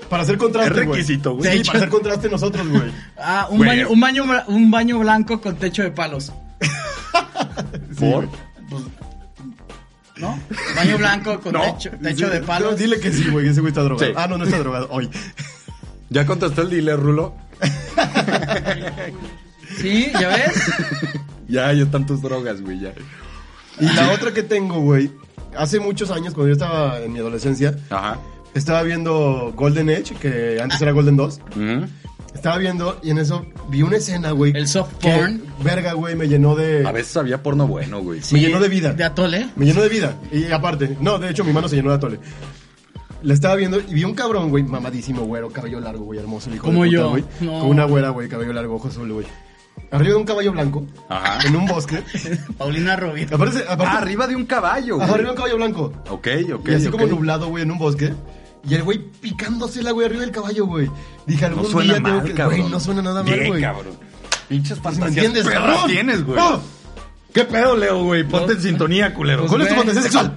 Para 0.09 0.23
hacer 0.23 0.37
contraste, 0.37 0.71
Es 0.81 0.85
requisito, 0.87 1.35
güey. 1.35 1.57
Sí, 1.59 1.63
para 1.65 1.79
hacer 1.79 1.89
contraste 1.89 2.29
nosotros, 2.29 2.67
güey. 2.67 2.91
ah, 3.17 3.47
un, 3.49 3.57
Güey. 3.57 3.69
baño, 3.69 3.89
un, 3.89 3.99
baño, 3.99 4.25
bla- 4.25 4.43
un 4.47 4.71
baño 4.71 4.99
blanco 4.99 5.39
con 5.41 5.55
techo 5.57 5.83
de 5.83 5.91
palos. 5.91 6.31
¿Por? 7.99 8.27
¿No? 10.17 10.37
Baño 10.75 10.97
blanco 10.97 11.39
con 11.39 11.53
No. 11.53 11.61
techo, 11.61 11.91
techo 12.01 12.29
de 12.29 12.41
No, 12.41 12.45
palos. 12.45 12.77
dile 12.77 12.99
que 12.99 13.11
sí, 13.13 13.29
güey, 13.29 13.45
que 13.45 13.51
ese 13.51 13.61
güey 13.61 13.71
está 13.71 13.83
drogado. 13.83 14.05
Sí. 14.11 14.13
Ah, 14.17 14.27
no, 14.27 14.37
no 14.37 14.43
está 14.45 14.57
drogado. 14.59 14.87
Hoy. 14.91 15.09
¿Ya 16.09 16.25
contestó 16.25 16.63
el 16.63 16.69
dealer, 16.71 16.99
Rulo? 16.99 17.35
Sí, 19.77 20.11
¿ya 20.19 20.29
ves? 20.29 20.53
Ya, 21.47 21.73
ya 21.73 21.81
están 21.81 22.05
tus 22.05 22.21
drogas, 22.21 22.61
güey, 22.61 22.79
ya. 22.79 22.93
Y 23.79 23.85
la 23.85 24.11
otra 24.11 24.31
que 24.31 24.43
tengo, 24.43 24.81
güey, 24.81 25.09
hace 25.57 25.79
muchos 25.79 26.11
años, 26.11 26.35
cuando 26.35 26.49
yo 26.49 26.53
estaba 26.53 26.99
en 26.99 27.11
mi 27.11 27.17
adolescencia, 27.17 27.75
Ajá. 27.89 28.19
estaba 28.53 28.83
viendo 28.83 29.51
Golden 29.55 29.89
Edge, 29.89 30.13
que 30.15 30.59
antes 30.61 30.79
era 30.79 30.91
Golden 30.91 31.17
2. 31.17 31.39
Ujú. 31.55 31.87
Estaba 32.35 32.57
viendo 32.59 32.99
y 33.01 33.09
en 33.09 33.17
eso 33.17 33.47
vi 33.69 33.81
una 33.81 33.97
escena, 33.97 34.29
güey. 34.29 34.53
El 34.55 34.67
soft 34.67 34.93
que, 34.99 35.11
porn. 35.11 35.41
Verga, 35.63 35.93
güey, 35.93 36.15
me 36.15 36.27
llenó 36.27 36.55
de. 36.55 36.85
A 36.85 36.91
veces 36.91 37.17
había 37.17 37.41
porno 37.41 37.65
bueno, 37.65 37.99
güey. 38.01 38.21
Me 38.31 38.39
llenó 38.39 38.59
de 38.59 38.69
vida. 38.69 38.93
De 38.93 39.03
atole. 39.03 39.49
Me 39.55 39.65
llenó 39.65 39.81
de 39.81 39.89
vida. 39.89 40.15
Y 40.31 40.51
aparte, 40.51 40.97
no, 41.01 41.17
de 41.17 41.31
hecho 41.31 41.43
mi 41.43 41.51
mano 41.51 41.67
se 41.67 41.77
llenó 41.77 41.89
de 41.89 41.95
atole. 41.95 42.19
La 43.23 43.33
estaba 43.33 43.55
viendo 43.55 43.79
y 43.79 43.91
vi 43.95 44.03
un 44.03 44.13
cabrón, 44.13 44.51
güey, 44.51 44.63
mamadísimo, 44.63 45.23
güero, 45.23 45.49
cabello 45.49 45.79
largo, 45.79 46.03
güey, 46.05 46.19
hermoso, 46.19 46.51
Como 46.59 46.81
puta, 46.81 46.91
yo. 46.91 47.09
güey. 47.09 47.23
No. 47.41 47.59
Con 47.61 47.69
una 47.71 47.85
güera, 47.85 48.09
güey, 48.09 48.29
cabello 48.29 48.53
largo, 48.53 48.75
ojos 48.75 48.91
azul, 48.91 49.11
güey. 49.11 49.25
Arriba 49.91 50.09
de 50.13 50.15
un 50.15 50.25
caballo 50.25 50.51
blanco, 50.51 50.85
Ajá. 51.09 51.39
en 51.47 51.55
un 51.55 51.65
bosque. 51.65 52.03
Paulina 52.57 52.95
Rubio. 52.95 53.27
Aparte, 53.31 53.59
aparte 53.67 53.85
Ah, 53.95 53.97
arriba 53.99 54.27
de 54.27 54.35
un 54.35 54.45
caballo, 54.45 54.95
güey. 54.95 55.05
ajá, 55.05 55.13
arriba 55.15 55.27
de 55.27 55.31
un 55.31 55.37
caballo 55.37 55.55
blanco. 55.57 55.93
Ok, 56.09 56.27
ok. 56.55 56.69
y 56.69 56.73
así 56.75 56.87
ok. 56.87 56.91
como 56.91 57.05
nublado, 57.07 57.47
güey, 57.47 57.63
en 57.63 57.71
un 57.71 57.77
bosque. 57.77 58.13
Y 58.67 58.73
el 58.75 58.83
güey 58.83 58.99
picándosela, 59.21 59.91
güey, 59.91 60.05
arriba 60.07 60.21
del 60.21 60.31
caballo, 60.31 60.65
güey. 60.65 60.89
Dije, 61.25 61.45
algún 61.45 61.63
No 61.63 61.69
suena 61.69 61.93
día 61.93 62.03
tengo 62.03 62.17
mal, 62.17 62.25
que... 62.27 62.33
cabrón. 62.33 62.59
Güey, 62.59 62.71
no 62.71 62.79
suena 62.79 63.01
nada 63.01 63.23
mal, 63.23 63.33
Bien, 63.33 63.47
güey. 63.47 63.61
cabrón. 63.61 63.93
Pinches 64.49 64.77
¿Me 64.77 64.83
fantasías. 64.83 65.09
entiendes, 65.25 65.45
perras 65.45 65.63
cabrón? 65.67 65.87
tienes, 65.91 66.25
güey? 66.25 66.39
¡Oh! 66.39 66.61
¿Qué 67.33 67.45
pedo, 67.45 67.77
Leo, 67.77 68.03
güey? 68.03 68.23
Ponte 68.23 68.53
en 68.53 68.61
sintonía, 68.61 69.13
culero. 69.13 69.45
¿Cuál 69.45 69.61
es 69.61 69.69
tu 69.69 69.75
fantasía 69.75 70.01
sexual? 70.01 70.35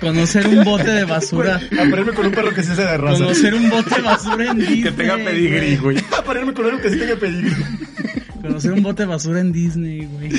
Conocer 0.00 0.46
un 0.46 0.64
bote 0.64 0.90
de 0.90 1.04
basura. 1.04 1.56
Aparearme 1.72 2.12
con 2.12 2.26
un 2.26 2.32
perro 2.32 2.54
que 2.54 2.62
sí 2.62 2.74
sea 2.74 2.92
de 2.92 2.96
raza. 2.98 3.18
Conocer 3.18 3.54
un 3.54 3.68
bote 3.68 3.94
de 3.96 4.02
basura 4.02 4.50
en 4.50 4.58
Disney. 4.60 4.82
Que 4.82 4.92
tenga 4.92 5.16
pedigrí, 5.16 5.76
güey. 5.76 5.96
Aparearme 6.18 6.54
con 6.54 6.66
algo 6.66 6.78
que 6.80 6.90
sí 6.90 6.98
tenga 6.98 7.16
pedigrí. 7.16 7.52
Conocer 8.40 8.72
un 8.72 8.82
bote 8.84 9.02
de 9.02 9.08
basura 9.08 9.40
en 9.40 9.52
Disney, 9.52 10.06
güey. 10.06 10.30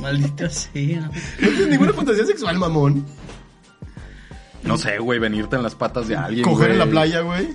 Maldita 0.00 0.50
sea. 0.50 1.00
No 1.00 1.48
tienes 1.48 1.68
ninguna 1.68 1.92
fantasía 1.94 2.26
sexual, 2.26 2.58
mamón. 2.58 3.06
No 4.64 4.76
sé, 4.76 4.98
güey, 4.98 5.18
venirte 5.18 5.56
en 5.56 5.62
las 5.62 5.74
patas 5.74 6.06
de 6.08 6.14
alguien, 6.16 6.44
Coger 6.44 6.70
en 6.72 6.78
la 6.78 6.86
playa, 6.86 7.20
güey. 7.20 7.48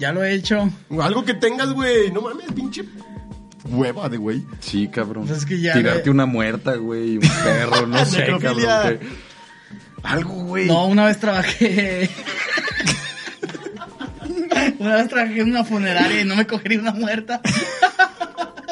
Ya 0.00 0.12
lo 0.12 0.24
he 0.24 0.32
hecho. 0.34 0.70
O 0.88 1.02
Algo 1.02 1.24
que 1.24 1.34
tengas, 1.34 1.72
güey. 1.72 2.10
No 2.10 2.22
mames, 2.22 2.46
pinche 2.52 2.84
hueva 3.70 4.08
de 4.08 4.16
güey. 4.16 4.44
Sí, 4.60 4.88
cabrón. 4.88 5.26
Pues 5.26 5.38
es 5.38 5.46
que 5.46 5.60
ya 5.60 5.74
Tirarte 5.74 6.10
una 6.10 6.26
muerta, 6.26 6.74
güey, 6.76 7.16
un 7.18 7.28
perro, 7.44 7.86
no 7.86 8.04
sé, 8.04 8.26
cabrón. 8.40 8.98
Que- 8.98 9.00
Algo, 10.02 10.32
güey. 10.44 10.66
No, 10.66 10.86
una 10.86 11.06
vez 11.06 11.18
trabajé. 11.18 12.08
Una 14.78 14.96
vez 14.96 15.08
trabajé 15.08 15.40
en 15.40 15.50
una 15.50 15.64
funeraria 15.64 16.20
y 16.20 16.24
no 16.24 16.36
me 16.36 16.46
cogería 16.46 16.78
una 16.80 16.92
muerta. 16.92 17.40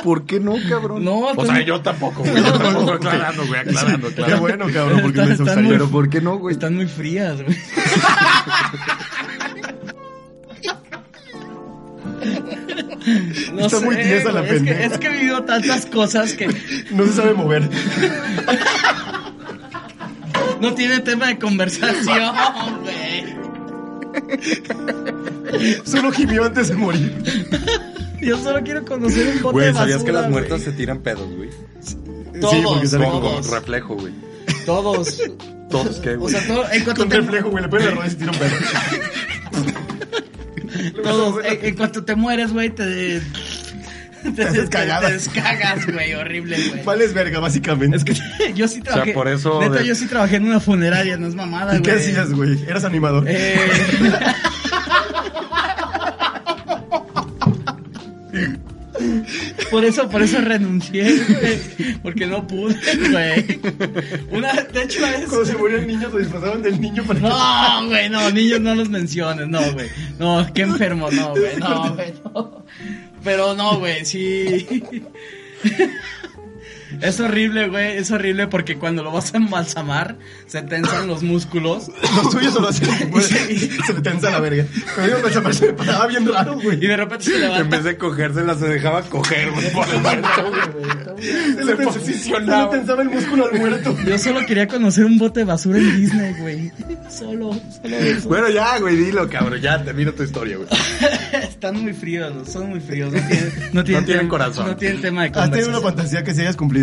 ¿Por 0.05 0.25
qué 0.25 0.38
no, 0.38 0.55
cabrón? 0.69 1.05
No, 1.05 1.17
o 1.19 1.31
están 1.31 1.47
sea, 1.57 1.65
yo 1.65 1.81
tampoco, 1.81 2.23
güey. 2.23 2.37
Yo 2.45 2.53
tampoco, 2.53 2.93
aclarando, 2.93 3.45
güey, 3.47 3.61
aclarando, 3.61 4.07
Qué 4.09 4.12
aclarando. 4.23 4.41
bueno, 4.41 4.67
cabrón, 4.73 5.00
porque 5.03 5.19
me 5.19 5.23
Están 5.25 5.33
asustaría. 5.49 5.62
muy- 5.65 5.73
Pero 5.73 5.91
¿por 5.91 6.09
qué 6.09 6.21
no, 6.21 6.38
güey? 6.38 6.55
Están 6.55 6.76
muy 6.76 6.87
frías, 6.87 7.43
güey. 7.43 7.57
No 13.52 13.66
Está 13.66 13.80
muy 13.80 13.96
tiesa 13.96 14.32
la 14.32 14.40
es 14.40 14.46
que, 14.48 14.54
pendeja. 14.54 14.84
es 14.84 14.98
que 14.98 15.06
he 15.06 15.10
vivido 15.10 15.44
tantas 15.44 15.86
cosas 15.86 16.32
que 16.32 16.46
No 16.90 17.04
se 17.06 17.12
sabe 17.12 17.34
mover. 17.34 17.68
no 20.60 20.75
tiene 20.75 21.00
tema 21.00 21.28
de 21.28 21.38
conversación, 21.38 22.34
güey. 22.82 23.36
Solo 25.84 26.10
gimió 26.12 26.44
antes 26.44 26.68
de 26.68 26.75
morir. 26.75 27.14
Yo 28.22 28.38
solo 28.38 28.60
quiero 28.64 28.84
conocer 28.84 29.26
un 29.28 29.42
bote 29.42 29.52
Güey, 29.52 29.66
de 29.68 29.75
¿sabías 29.75 29.98
que 30.02 30.10
basura, 30.10 30.22
las 30.22 30.30
muertas 30.30 30.62
se 30.62 30.72
tiran 30.72 30.98
pedos, 31.00 31.28
güey? 31.36 31.50
Todos, 32.40 32.64
porque 32.72 32.86
sale 32.86 33.04
Con, 33.04 33.20
como- 33.20 33.34
con 33.40 33.50
reflejo, 33.52 33.94
güey. 33.96 34.12
Todos. 34.64 35.18
Todos 35.70 35.96
qué, 36.00 36.14
O 36.14 36.20
güey. 36.20 36.32
sea, 36.34 36.46
todo, 36.46 36.64
en 36.72 36.84
cuanto 36.84 37.02
Con 37.02 37.08
te, 37.10 37.16
reflejo, 37.18 37.50
güey. 37.50 37.62
Le 37.64 37.68
pones 37.68 37.86
la 37.86 37.90
rodilla 37.92 38.06
y 38.06 38.10
se 38.10 38.16
tira 38.16 38.30
un 38.32 38.38
pedo. 38.38 38.50
todos, 41.02 41.45
en, 41.45 41.64
en 41.64 41.75
cuanto 41.76 42.05
te 42.05 42.14
mueres, 42.16 42.52
güey, 42.52 42.71
te... 42.71 43.21
Te, 44.35 44.43
haces 44.43 44.69
te 44.71 45.12
descagas, 45.12 45.87
güey, 45.87 46.14
horrible, 46.14 46.57
güey. 46.71 46.83
Vales 46.83 47.14
verga, 47.14 47.38
básicamente. 47.38 47.97
Es 47.99 48.02
que 48.05 48.52
yo 48.55 48.66
sí 48.66 48.81
trabajé. 48.81 49.12
por 49.12 49.28
eso 49.28 49.61
Neta, 49.61 49.75
de- 49.76 49.87
yo 49.87 49.95
sí 49.95 50.07
trabajé 50.09 50.37
en 50.37 50.47
una 50.47 50.59
funeraria, 50.59 51.16
no 51.16 51.28
es 51.28 51.37
mamada, 51.37 51.76
¿Y 51.76 51.78
güey. 51.78 51.83
qué 51.83 51.93
hacías, 51.93 52.33
güey? 52.33 52.61
¿Eras 52.66 52.83
animador? 52.83 53.25
Eh... 53.28 53.55
Por 59.76 59.85
eso, 59.85 60.09
por 60.09 60.23
eso 60.23 60.40
renuncié, 60.40 61.02
güey. 61.04 61.99
Porque 62.02 62.26
no 62.26 62.47
pude, 62.47 62.75
güey. 63.11 63.61
Una, 64.30 64.54
de 64.54 64.83
hecho, 64.85 65.00
una 65.00 65.11
vez. 65.11 65.28
Cuando 65.28 65.45
se 65.45 65.54
morían 65.59 65.87
niños, 65.87 66.12
se 66.12 66.18
disfrazaban 66.21 66.62
del 66.62 66.80
niño 66.80 67.04
para 67.04 67.21
que... 67.21 67.26
No, 67.26 67.87
güey, 67.87 68.09
no, 68.09 68.30
niños 68.30 68.61
no 68.62 68.75
los 68.75 68.88
menciones, 68.88 69.47
no, 69.49 69.61
güey. 69.75 69.90
No, 70.18 70.47
qué 70.54 70.62
enfermo, 70.62 71.11
no, 71.11 71.33
güey, 71.33 71.59
no, 71.59 71.95
güey, 71.95 72.14
no. 72.25 72.64
Pero 73.23 73.54
no, 73.54 73.78
güey, 73.78 74.02
sí. 74.06 74.66
Es 77.00 77.21
horrible, 77.21 77.69
güey, 77.69 77.97
es 77.99 78.11
horrible 78.11 78.47
porque 78.49 78.76
cuando 78.76 79.02
lo 79.02 79.11
vas 79.12 79.35
a 79.35 79.37
embalsamar, 79.38 80.16
se 80.47 80.62
tensan 80.62 81.07
los 81.09 81.23
músculos. 81.23 81.88
Los 82.16 82.31
tuyos 82.31 82.52
solo 82.55 82.69
hacen... 82.69 82.88
güey, 83.11 83.25
se 83.25 83.95
tensa 84.02 84.31
la 84.31 84.40
verga. 84.40 84.64
A 84.97 85.23
pensar, 85.23 85.55
se 85.55 85.66
me 85.66 85.73
paraba 85.75 86.07
bien 86.07 86.26
raro, 86.33 86.59
güey. 86.61 86.76
Y 86.83 86.87
de 86.87 86.97
repente 86.97 87.25
se 87.25 87.35
En 87.35 87.40
levanta. 87.40 87.76
vez 87.76 87.85
de 87.85 87.97
cogérsela, 87.97 88.55
se 88.55 88.66
dejaba 88.69 89.02
coger, 89.02 89.50
güey, 89.50 89.73
por 89.73 89.88
el 89.88 90.00
muerto. 90.00 90.28
Se 91.16 91.76
posicionaba. 91.76 92.71
Se 92.73 92.78
tensaba 92.78 93.02
el 93.02 93.09
músculo 93.09 93.47
al 93.50 93.59
muerto. 93.59 93.97
Yo 94.07 94.19
solo 94.19 94.40
quería 94.47 94.69
conocer 94.69 95.05
un 95.07 95.16
bote 95.19 95.40
de 95.40 95.45
basura 95.47 95.78
en 95.78 95.97
Disney, 95.97 96.35
güey. 96.40 96.73
Solo, 97.11 97.59
solo 97.83 97.97
eso. 97.97 98.28
Bueno, 98.28 98.50
ya, 98.50 98.78
güey, 98.78 98.97
dilo, 98.97 99.28
cabrón. 99.31 99.61
Ya, 99.61 99.83
termino 99.83 100.12
tu 100.12 100.23
historia, 100.23 100.57
güey. 100.59 100.69
Están 101.43 101.83
muy 101.83 101.95
fríos, 101.95 102.33
son 102.50 102.69
muy 102.69 102.81
fríos. 102.81 103.12
No 103.14 103.19
tienen, 103.26 103.45
no 103.47 103.50
tienen, 103.50 103.73
No 103.73 103.85
tienen 103.85 104.05
tema- 104.05 104.28
corazón. 104.28 104.66
No 104.66 104.76
tienen 104.76 105.00
tema 105.00 105.23
de 105.23 105.28
¿Has 105.28 105.50
tenido 105.50 105.69
una 105.71 105.78
conversación. 105.78 105.83
fantasía 105.97 106.25
que 106.25 106.35
se 106.35 106.43
hayas 106.43 106.57
cumplido? 106.57 106.75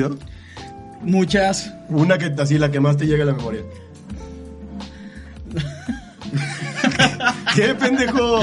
Muchas. 1.01 1.71
Una 1.89 2.17
que 2.17 2.33
así, 2.41 2.57
la 2.57 2.71
que 2.71 2.79
más 2.79 2.97
te 2.97 3.05
llega 3.05 3.23
a 3.23 3.27
la 3.27 3.33
memoria. 3.33 3.61
¿Qué 7.55 7.75
pendejo? 7.75 8.39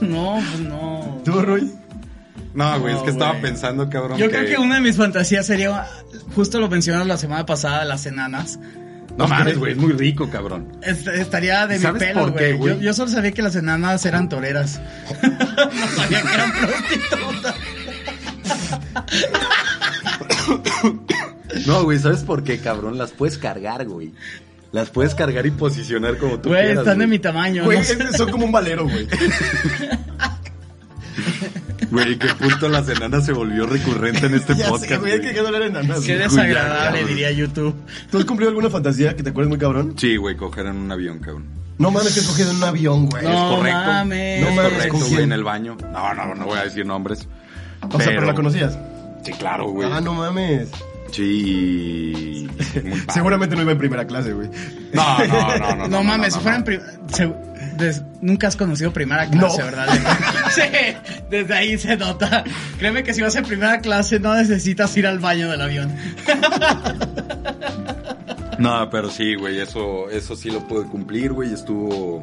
No, 0.00 0.40
pues 0.50 0.60
no. 0.60 1.20
¿Tú, 1.24 1.42
Roy? 1.42 1.70
No, 2.54 2.80
güey, 2.80 2.96
es 2.96 3.02
que 3.02 3.10
estaba 3.10 3.32
güey. 3.32 3.42
pensando, 3.42 3.88
cabrón. 3.88 4.18
Yo 4.18 4.28
creo 4.30 4.46
que 4.46 4.56
una 4.58 4.76
de 4.76 4.80
mis 4.80 4.96
fantasías 4.96 5.46
sería, 5.46 5.86
justo 6.34 6.58
lo 6.58 6.68
mencionamos 6.68 7.06
la 7.08 7.16
semana 7.16 7.46
pasada, 7.46 7.84
las 7.84 8.06
enanas. 8.06 8.58
No 9.16 9.28
mames, 9.28 9.58
güey, 9.58 9.72
es 9.72 9.78
muy 9.78 9.92
rico, 9.92 10.30
cabrón. 10.30 10.68
Est- 10.82 11.06
estaría 11.08 11.66
de 11.66 11.76
mi 11.76 11.82
¿Sabes 11.82 12.02
pelo, 12.02 12.32
güey? 12.32 12.58
Yo, 12.58 12.80
yo 12.80 12.94
solo 12.94 13.10
sabía 13.10 13.32
que 13.32 13.42
las 13.42 13.54
enanas 13.56 14.04
eran 14.06 14.28
toreras. 14.28 14.80
no 15.22 15.86
sabía 15.96 16.22
que 16.22 16.34
eran 16.34 16.52
prostitutas. 16.52 17.54
No, 21.66 21.82
güey, 21.84 21.98
¿sabes 21.98 22.20
por 22.20 22.44
qué, 22.44 22.58
cabrón? 22.58 22.96
Las 22.96 23.10
puedes 23.10 23.36
cargar, 23.36 23.84
güey. 23.86 24.12
Las 24.72 24.88
puedes 24.90 25.16
cargar 25.16 25.46
y 25.46 25.50
posicionar 25.50 26.16
como 26.16 26.38
tú 26.38 26.50
Güey, 26.50 26.60
quieras. 26.62 26.78
están 26.78 26.98
de 26.98 27.06
güey. 27.06 27.10
mi 27.10 27.18
tamaño. 27.18 27.64
Güey, 27.64 27.78
no 27.78 28.12
son 28.16 28.30
como 28.30 28.46
un 28.46 28.52
valero, 28.52 28.84
güey. 28.84 29.08
Güey, 31.90 32.16
qué 32.18 32.28
punto 32.34 32.68
las 32.68 32.88
enanas 32.88 33.26
se 33.26 33.32
volvió 33.32 33.66
recurrente 33.66 34.26
en 34.26 34.34
este 34.34 34.54
Ya 34.56 34.66
sé, 34.66 34.70
podcast, 34.70 35.00
güey, 35.00 35.18
güey. 35.18 35.32
que 35.34 35.40
hablar 35.40 35.62
enanas. 35.62 36.00
Qué 36.00 36.14
güey. 36.14 36.28
desagradable, 36.28 37.04
diría 37.04 37.32
YouTube. 37.32 37.74
¿Tú 38.10 38.18
has 38.18 38.24
cumplido 38.24 38.50
alguna 38.50 38.70
fantasía 38.70 39.16
que 39.16 39.24
te 39.24 39.30
acuerdes 39.30 39.48
muy 39.48 39.58
cabrón? 39.58 39.94
Sí, 39.98 40.16
güey, 40.16 40.36
coger 40.36 40.66
en 40.66 40.76
un 40.76 40.92
avión, 40.92 41.18
cabrón. 41.18 41.46
No 41.78 41.90
mames, 41.90 42.14
que 42.14 42.20
has 42.20 42.26
cogido 42.26 42.50
en 42.52 42.58
un 42.58 42.64
avión, 42.64 43.06
güey. 43.06 43.24
No. 43.24 43.30
es 43.52 43.56
correcto. 43.56 43.78
mames. 43.86 44.40
No 44.40 44.50
No 44.50 44.54
mames, 44.56 44.72
correcto, 44.72 44.98
¿con 45.00 45.08
güey, 45.08 45.22
en 45.24 45.32
el 45.32 45.42
baño. 45.42 45.76
No, 45.92 46.14
no, 46.14 46.34
no 46.36 46.44
voy 46.44 46.58
a 46.58 46.62
decir 46.64 46.86
nombres. 46.86 47.26
O 47.90 47.98
sea, 47.98 48.06
pero 48.06 48.24
la 48.26 48.34
conocías. 48.34 48.78
Sí, 49.22 49.32
claro, 49.32 49.70
güey. 49.70 49.90
Ah, 49.90 50.00
no 50.00 50.14
mames. 50.14 50.68
Sí. 51.12 52.48
Muy 52.84 53.00
padre. 53.00 53.12
Seguramente 53.12 53.56
no 53.56 53.62
iba 53.62 53.72
en 53.72 53.78
primera 53.78 54.06
clase, 54.06 54.32
güey. 54.32 54.48
No, 54.92 55.26
no, 55.26 55.58
no, 55.58 55.76
no. 55.76 55.88
No, 55.88 56.04
mames, 56.04 56.34
si 56.34 56.38
no, 56.38 56.42
fueran 56.42 56.64
no. 57.18 57.34
nunca 58.20 58.48
has 58.48 58.56
conocido 58.56 58.92
primera 58.92 59.28
clase, 59.28 59.58
No. 59.58 59.64
¿verdad? 59.64 59.88
sí, 60.50 60.62
desde 61.30 61.54
ahí 61.54 61.78
se 61.78 61.96
nota. 61.96 62.44
Créeme 62.78 63.02
que 63.02 63.12
si 63.14 63.22
vas 63.22 63.34
en 63.36 63.44
primera 63.44 63.80
clase 63.80 64.20
no 64.20 64.34
necesitas 64.34 64.96
ir 64.96 65.06
al 65.06 65.18
baño 65.18 65.50
del 65.50 65.60
avión. 65.60 65.94
No, 68.60 68.90
pero 68.90 69.08
sí, 69.08 69.36
güey, 69.36 69.58
eso, 69.58 70.10
eso 70.10 70.36
sí 70.36 70.50
lo 70.50 70.68
pude 70.68 70.84
cumplir, 70.86 71.32
güey, 71.32 71.50
estuvo... 71.50 72.22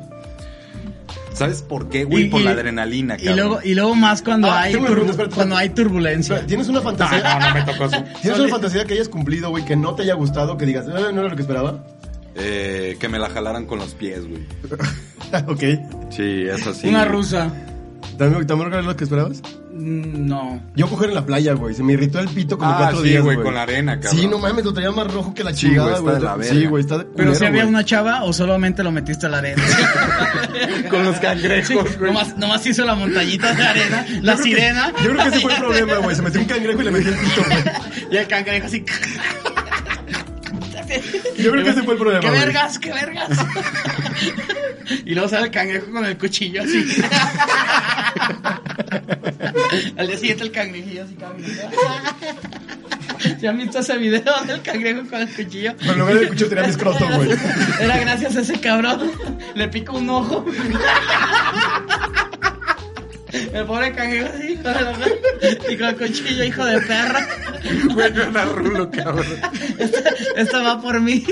¿Sabes 1.38 1.62
por 1.62 1.90
qué, 1.90 2.04
güey? 2.04 2.24
Y- 2.26 2.30
por 2.30 2.42
y- 2.42 2.44
la 2.46 2.52
adrenalina, 2.52 3.16
Y 3.16 3.26
cabrón. 3.26 3.36
luego, 3.48 3.60
y 3.64 3.74
luego 3.76 3.96
más 3.96 4.22
cuando 4.22 4.52
Ah, 4.52 4.62
hay 4.64 4.74
turbu- 4.74 4.88
pregunta, 4.92 5.28
cuando 5.36 5.56
hay 5.58 5.70
turbulencia. 5.70 6.46
¿Tienes 6.48 6.68
una 6.68 6.80
No, 6.80 6.84
fantasía? 6.86 7.40
no, 7.40 7.48
no 7.48 7.54
me 7.54 7.62
tocó 7.72 7.86
eso. 7.86 8.04
¿Tienes 8.22 8.40
una 8.40 8.50
fantasía 8.50 8.86
que 8.86 8.94
hayas 8.96 9.10
cumplido, 9.10 9.50
güey, 9.50 9.64
que 9.66 9.76
no 9.76 9.94
te 9.96 10.04
haya 10.04 10.16
gustado, 10.16 10.58
que 10.58 10.66
digas, 10.66 10.86
"Ah, 10.88 11.12
no 11.14 11.20
era 11.22 11.30
lo 11.30 11.36
que 11.36 11.42
esperaba? 11.44 11.84
Eh, 12.36 12.98
que 13.00 13.08
me 13.10 13.18
la 13.20 13.30
jalaran 13.30 13.66
con 13.66 13.80
los 13.80 13.94
pies, 13.96 14.28
güey. 14.28 14.42
ok. 15.48 16.12
Sí, 16.12 16.46
eso 16.50 16.74
sí. 16.74 16.88
Una 16.88 17.06
rusa. 17.06 17.52
¿También, 18.18 18.48
¿También 18.48 18.74
era 18.74 18.82
lo 18.82 18.96
que 18.96 19.04
esperabas? 19.04 19.42
Mm, 19.74 20.28
No. 20.28 20.62
Yo 20.76 20.88
coger 20.88 21.10
en 21.10 21.16
la 21.16 21.26
playa, 21.26 21.54
güey. 21.54 21.76
Se 21.76 21.84
me 21.84 21.94
irritó 21.94 22.20
el 22.20 22.28
pito 22.30 22.58
como 22.58 22.72
Ah, 22.72 22.78
cuatro 22.80 23.02
sí, 23.04 23.10
días, 23.10 23.24
güey, 23.24 23.38
con 23.38 23.54
la 23.54 23.62
arena, 23.62 24.00
cabrón. 24.00 24.20
Sí, 24.22 24.28
no 24.28 24.40
mames, 24.40 24.66
lo 24.66 24.74
traía 24.74 24.92
más 24.92 25.12
rojo 25.14 25.34
que 25.34 25.44
la 25.44 25.52
Sí, 25.54 25.68
chingada, 25.68 26.00
güey, 26.00 26.02
güey. 26.02 26.16
está 26.16 26.20
de 26.20 26.26
la 26.32 26.36
verga. 26.38 26.54
Sí, 26.54 26.66
güey, 26.66 26.82
está 26.84 26.98
de 26.98 27.06
Pero 27.16 27.36
si 27.36 27.46
había 27.46 27.62
güey. 27.64 27.74
una 27.74 27.86
chava 27.86 28.24
o 28.24 28.34
solamente 28.34 28.84
lo 28.84 28.92
metiste 28.92 29.28
a 29.28 29.30
la 29.30 29.38
arena. 29.40 29.62
Con 30.90 31.04
los 31.06 31.18
cangrejos, 31.20 31.68
Sí, 31.68 31.74
güey. 31.76 32.12
nomás, 32.12 32.38
nomás 32.38 32.66
hizo 32.66 32.84
la 32.86 32.96
montañita 32.96 33.54
de 33.54 33.64
arena, 33.64 34.06
la 34.08 34.08
Yo 34.08 34.22
creo 34.22 34.38
que- 34.38 34.44
sirena. 34.44 34.94
yo 35.04 35.10
creo 35.12 35.24
que 35.24 35.30
ese 35.30 35.40
fue 35.42 35.54
el 35.54 35.60
problema, 35.60 35.96
güey. 35.98 36.16
Se 36.16 36.22
metió 36.24 36.42
un 36.42 36.48
cangrejo 36.48 36.82
y 36.82 36.86
le 36.86 36.92
metió 36.92 37.10
el 37.12 37.18
pito, 37.18 37.42
güey. 37.46 37.64
Y 38.12 38.18
el 38.18 38.28
cangrejo 38.28 38.66
así. 38.68 38.84
Yo 41.38 41.52
creo 41.52 41.64
que 41.64 41.70
ese 41.72 41.84
fue 41.84 41.94
el 41.94 42.00
problema, 42.00 42.22
¡Qué 42.22 42.30
güey. 42.30 42.40
vergas, 42.40 42.80
qué 42.80 42.94
vergas! 42.94 43.30
y 45.06 45.14
luego 45.14 45.30
sale 45.30 45.46
el 45.48 45.52
cangrejo 45.52 45.92
con 45.92 46.06
el 46.06 46.18
cuchillo 46.18 46.64
así. 46.64 46.86
Al 49.98 50.08
día 50.08 50.18
siguiente 50.18 50.44
el 50.44 50.52
cangrejillo 50.52 51.04
así 51.04 51.16
caminando. 51.16 51.70
¿Se 53.40 53.48
han 53.48 53.58
visto 53.58 53.80
ese 53.80 53.98
video 53.98 54.44
del 54.46 54.62
cangrejo 54.62 55.02
con 55.10 55.22
el 55.22 55.30
cuchillo? 55.30 55.74
Pero 55.80 55.94
en 55.94 56.00
lugar 56.00 56.16
del 56.16 56.28
cuchillo 56.30 56.50
tenía 56.50 56.64
mi 56.64 56.70
escroto, 56.70 57.08
güey. 57.16 57.30
Era 57.82 57.98
gracias 57.98 58.36
a 58.38 58.42
ese 58.42 58.60
cabrón. 58.60 59.12
Le 59.56 59.68
pico 59.68 59.98
un 59.98 60.10
ojo. 60.10 60.46
El 63.54 63.66
pobre 63.66 63.92
cangrejo 63.94 64.30
así, 64.34 64.47
hijo 64.60 64.68
de 64.70 64.74
la- 64.84 65.72
y 65.72 65.78
con 65.78 65.96
cuchillo, 65.96 66.44
hijo 66.44 66.66
de 66.66 66.82
perra. 66.82 67.28
Yo 68.14 68.24
era 68.24 68.46
rulo, 68.46 68.90
cabrón. 68.92 69.26
Esta, 69.78 70.00
esta 70.36 70.62
va 70.62 70.82
por 70.82 71.00
mí. 71.02 71.24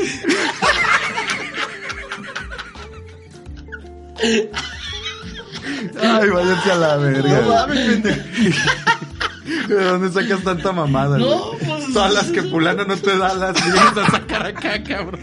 Ay, 6.02 6.30
váyanse 6.30 6.72
a 6.72 6.76
la 6.76 6.98
verga. 6.98 7.42
No 7.42 7.50
mames, 7.54 7.80
pendejo. 7.90 8.22
¿De 9.68 9.84
dónde 9.84 10.12
sacas 10.12 10.44
tanta 10.44 10.72
mamada, 10.72 11.18
No, 11.18 11.52
pues- 11.64 11.94
Todas 11.94 12.14
las 12.14 12.26
que 12.26 12.42
fulano 12.44 12.84
no 12.86 12.96
te 12.98 13.18
da 13.18 13.34
las 13.34 13.54
vienes 13.64 13.98
a 13.98 14.12
sacar 14.12 14.46
acá, 14.48 14.84
cabrón. 14.84 15.20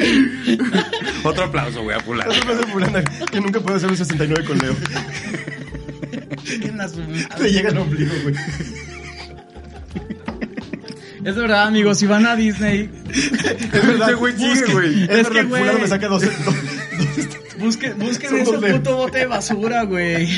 Otro 1.24 1.44
aplauso, 1.44 1.82
güey, 1.82 1.96
a 1.96 2.00
fulano. 2.00 2.32
Eso 2.32 2.46
pasa 2.46 2.66
fulana 2.68 3.04
que 3.04 3.40
nunca 3.40 3.60
puede 3.60 3.76
hacer 3.76 3.90
un 3.90 3.96
69 3.96 4.44
con 4.44 4.58
Leo. 4.58 4.76
A. 7.30 7.38
Le 7.38 7.52
llega 7.52 7.68
el 7.70 7.78
ombligo, 7.78 8.12
güey. 8.22 8.34
Es 11.24 11.36
verdad, 11.36 11.66
amigos, 11.66 11.98
si 11.98 12.06
van 12.06 12.24
a 12.26 12.34
Disney, 12.34 12.90
Es 13.10 13.86
verdad, 13.86 14.08
Ese 14.08 14.14
güey 14.14 14.32
sigue, 14.38 14.72
güey. 14.72 15.02
Es 15.04 15.10
Es 15.10 15.16
verdad, 15.16 15.30
que, 15.32 15.42
güey. 15.44 15.60
fulano 15.62 15.78
me 15.80 15.88
saca 15.88 16.08
dos... 16.08 16.22
busquen, 17.58 17.98
busquen 17.98 18.36
ese 18.38 18.56
de- 18.56 18.72
puto 18.72 18.96
bote 18.96 19.18
de 19.18 19.26
basura, 19.26 19.82
güey. 19.84 20.28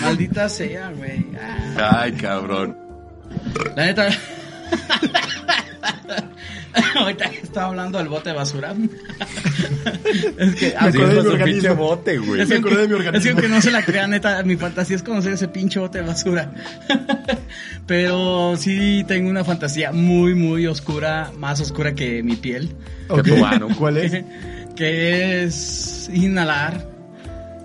Maldita 0.00 0.48
sea, 0.48 0.90
güey. 0.90 1.24
Ah, 1.78 2.00
Ay, 2.02 2.12
cabrón. 2.12 2.76
La 3.76 3.86
neta. 3.86 4.08
Ahorita 6.94 7.30
que 7.30 7.38
estaba 7.38 7.68
hablando 7.68 7.98
del 7.98 8.08
bote 8.08 8.30
de 8.30 8.34
basura. 8.36 8.74
es 10.38 10.54
que. 10.54 10.74
Me 10.80 10.88
acordé 10.88 11.14
de 11.14 11.22
mi 11.22 11.28
organismo. 11.28 11.74
bote, 11.76 12.18
güey. 12.18 12.40
Es 12.40 12.48
me 12.48 12.54
que, 12.54 12.60
acordé 12.60 12.82
de 12.82 12.88
mi 12.88 12.94
es 12.94 13.00
organismo. 13.00 13.40
que 13.40 13.48
no 13.48 13.60
se 13.60 13.70
la 13.70 13.82
crean, 13.84 14.10
neta, 14.10 14.42
mi 14.42 14.56
fantasía 14.56 14.96
es 14.96 15.02
conocer 15.02 15.32
ese 15.32 15.48
pinche 15.48 15.78
bote 15.80 15.98
de 15.98 16.04
basura. 16.06 16.52
Pero 17.86 18.56
sí 18.56 19.04
tengo 19.06 19.28
una 19.28 19.44
fantasía 19.44 19.92
muy, 19.92 20.34
muy 20.34 20.66
oscura, 20.66 21.30
más 21.38 21.60
oscura 21.60 21.94
que 21.94 22.22
mi 22.22 22.36
piel. 22.36 22.74
Ok, 23.08 23.22
tu 23.24 23.44
ano. 23.44 23.68
¿Cuál 23.76 23.98
es? 23.98 24.24
que 24.74 25.44
es 25.44 26.10
inhalar 26.12 26.86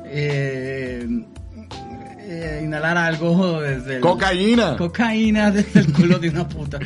eh, 0.05 1.07
eh, 2.29 2.61
inhalar 2.63 2.97
algo 2.97 3.61
desde 3.61 3.95
el... 3.95 4.01
¡Cocaína! 4.01 4.75
Cocaína 4.77 5.49
desde 5.51 5.79
el 5.79 5.93
culo 5.93 6.19
de 6.19 6.29
una 6.29 6.47
puta. 6.47 6.77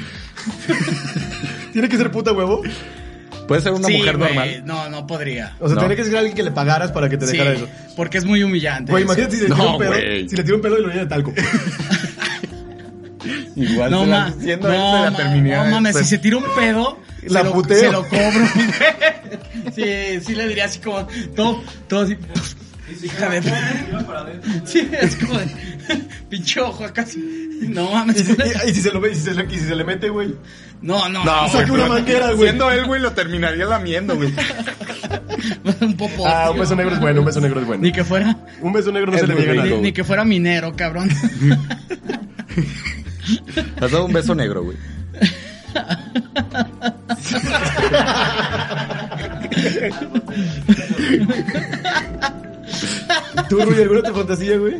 ¿Tiene 1.74 1.90
que 1.90 1.98
ser 1.98 2.12
puta 2.12 2.32
huevo? 2.32 2.62
Puede 3.48 3.62
ser 3.62 3.72
una 3.74 3.88
Sí, 3.88 3.98
mujer 3.98 4.18
normal. 4.20 4.62
No, 4.66 4.88
no 4.90 5.08
podría. 5.08 5.56
O 5.60 5.68
sea, 5.68 5.76
No. 5.76 5.82
tiene 5.82 5.96
que 5.96 6.06
ser 6.06 6.16
alguien 6.16 6.36
que 6.36 6.44
le 6.44 6.52
pagaras 6.52 6.92
para 6.92 7.10
que 7.10 7.18
te 7.18 7.26
Sí, 7.26 7.34
dejara 7.34 7.54
eso. 7.54 7.68
porque 7.96 8.18
es 8.20 8.26
muy 8.26 8.44
humillante. 8.44 8.92
Güey, 8.92 9.04
imagínate 9.04 9.36
si 9.36 9.44
le 9.44 9.50
No, 9.50 9.56
tira 9.56 9.70
un 9.72 9.78
pedo. 9.80 9.94
Si 10.30 10.36
le 10.36 10.44
tira 10.44 10.56
un 10.56 10.62
pedo 10.62 10.78
y 10.78 10.82
lo 10.84 10.88
llena 10.90 11.02
de 11.02 11.08
talco. 11.08 11.34
Igual 13.56 13.92
No, 13.92 14.06
ma, 14.06 14.30
no, 14.30 14.68
la 14.70 15.64
mames, 15.70 15.98
si 15.98 16.06
se 16.06 16.18
tira 16.18 16.38
un 16.38 16.46
pedo, 16.56 16.98
La 17.24 17.42
se, 17.42 17.46
lo, 17.46 17.54
puteo. 17.54 17.78
se 17.80 17.92
lo 17.92 18.04
cobro. 18.08 18.48
sí, 19.76 20.20
sí 20.26 20.34
le 20.36 20.48
diría 20.48 20.66
así 20.66 20.80
como, 20.80 21.06
todo, 21.36 21.62
todo 21.88 22.02
así. 22.02 22.18
Hija 23.04 23.30
de... 23.30 23.42
Sí, 24.66 24.88
es 24.92 25.16
como 25.16 25.38
de, 25.40 25.48
pinche 26.30 26.60
ojo 26.62 26.86
acá. 26.86 27.06
No 27.62 27.92
mames. 27.92 28.22
Y 28.22 28.26
si, 28.26 28.32
y- 28.34 28.70
y 28.70 28.74
si 28.74 28.82
se 28.82 28.92
lo 28.92 29.00
ve, 29.02 29.12
y 29.12 29.16
si 29.16 29.22
se 29.22 29.34
le, 29.34 29.44
y 29.46 29.60
si 29.60 29.66
se 29.68 29.76
le 29.76 29.84
mete, 29.84 30.10
güey. 30.10 30.36
No, 30.82 31.08
no, 31.10 31.24
No, 31.24 31.48
Saca 31.48 31.68
güey, 31.68 31.72
una 31.72 31.84
pero 31.84 31.94
manguera, 31.94 32.32
güey. 32.32 32.50
Siendo 32.50 32.72
él, 32.72 32.86
güey, 32.86 33.02
lo 33.02 33.12
terminaría 33.14 33.66
lamiendo, 33.66 34.16
güey. 34.16 34.34
un 35.82 35.96
popo. 35.96 36.26
Ah, 36.28 36.50
un 36.52 36.60
beso 36.60 36.76
negro 36.76 36.94
es 36.96 37.00
bueno, 37.00 37.20
un 37.22 37.26
beso 37.28 37.40
negro 37.40 37.60
es 37.62 37.68
bueno. 37.68 37.84
Ni 37.84 37.92
que 37.92 38.04
fuera, 38.04 38.36
Un 38.62 38.74
beso 38.74 38.92
negro 38.92 39.12
no 39.12 39.16
Es 39.18 39.22
se 39.22 39.28
le 39.28 39.36
niega 39.36 39.52
a 39.52 39.54
rico. 39.54 39.66
nadie. 39.66 39.82
ni 39.82 39.92
que 39.92 40.04
fuera 40.04 40.26
minero, 40.26 40.76
cabrón. 40.76 41.10
Has 43.80 43.92
dado 43.92 44.06
un 44.06 44.14
beso 44.14 44.34
negro, 44.36 44.64
güey. 44.64 44.78
¿Tú, 53.50 53.60
Rui, 53.62 53.82
alguna 53.82 54.00
otra 54.00 54.14
fantasía, 54.14 54.58
güey? 54.58 54.76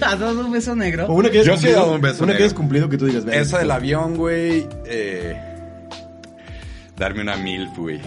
¿Has 0.00 0.18
dado 0.18 0.40
un 0.44 0.52
beso 0.52 0.74
negro? 0.76 1.06
O 1.06 1.14
una 1.14 1.30
que 1.30 1.38
Yo 1.38 1.44
sí 1.44 1.50
he 1.50 1.54
cumplido- 1.70 1.76
dado 1.80 1.94
un 1.94 2.00
beso 2.00 2.24
Una 2.24 2.32
que 2.36 2.42
hayas 2.42 2.54
cumplido 2.54 2.88
que 2.88 2.98
tú 2.98 3.06
digas, 3.06 3.24
"Verga". 3.24 3.40
Esa 3.40 3.58
del 3.58 3.70
avión, 3.70 4.16
güey. 4.16 4.66
Eh, 4.86 5.36
darme 6.96 7.22
una 7.22 7.36
MILF, 7.36 7.76
güey. 7.78 8.00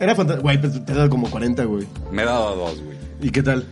Era 0.00 0.14
fantasía. 0.14 0.42
Güey, 0.42 0.60
pues 0.60 0.84
te 0.84 0.92
he 0.92 0.94
dado 0.96 1.10
como 1.10 1.30
40, 1.30 1.64
güey. 1.64 1.86
Me 2.10 2.22
he 2.22 2.24
dado 2.26 2.48
a 2.48 2.54
dos, 2.54 2.82
güey. 2.82 2.96
¿Y 3.20 3.30
qué 3.30 3.42
tal? 3.42 3.64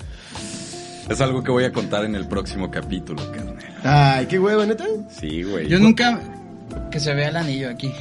Es 1.08 1.20
algo 1.20 1.42
que 1.42 1.50
voy 1.50 1.64
a 1.64 1.72
contar 1.72 2.04
en 2.04 2.14
el 2.14 2.26
próximo 2.28 2.70
capítulo, 2.70 3.20
carnal. 3.32 3.56
Ay, 3.82 4.26
qué 4.26 4.38
huevo, 4.38 4.64
neta. 4.64 4.84
Sí, 5.10 5.42
güey. 5.42 5.66
Yo 5.68 5.78
nunca... 5.78 6.20
Que 6.90 7.00
se 7.00 7.14
vea 7.14 7.28
el 7.30 7.36
anillo 7.36 7.68
aquí. 7.70 7.92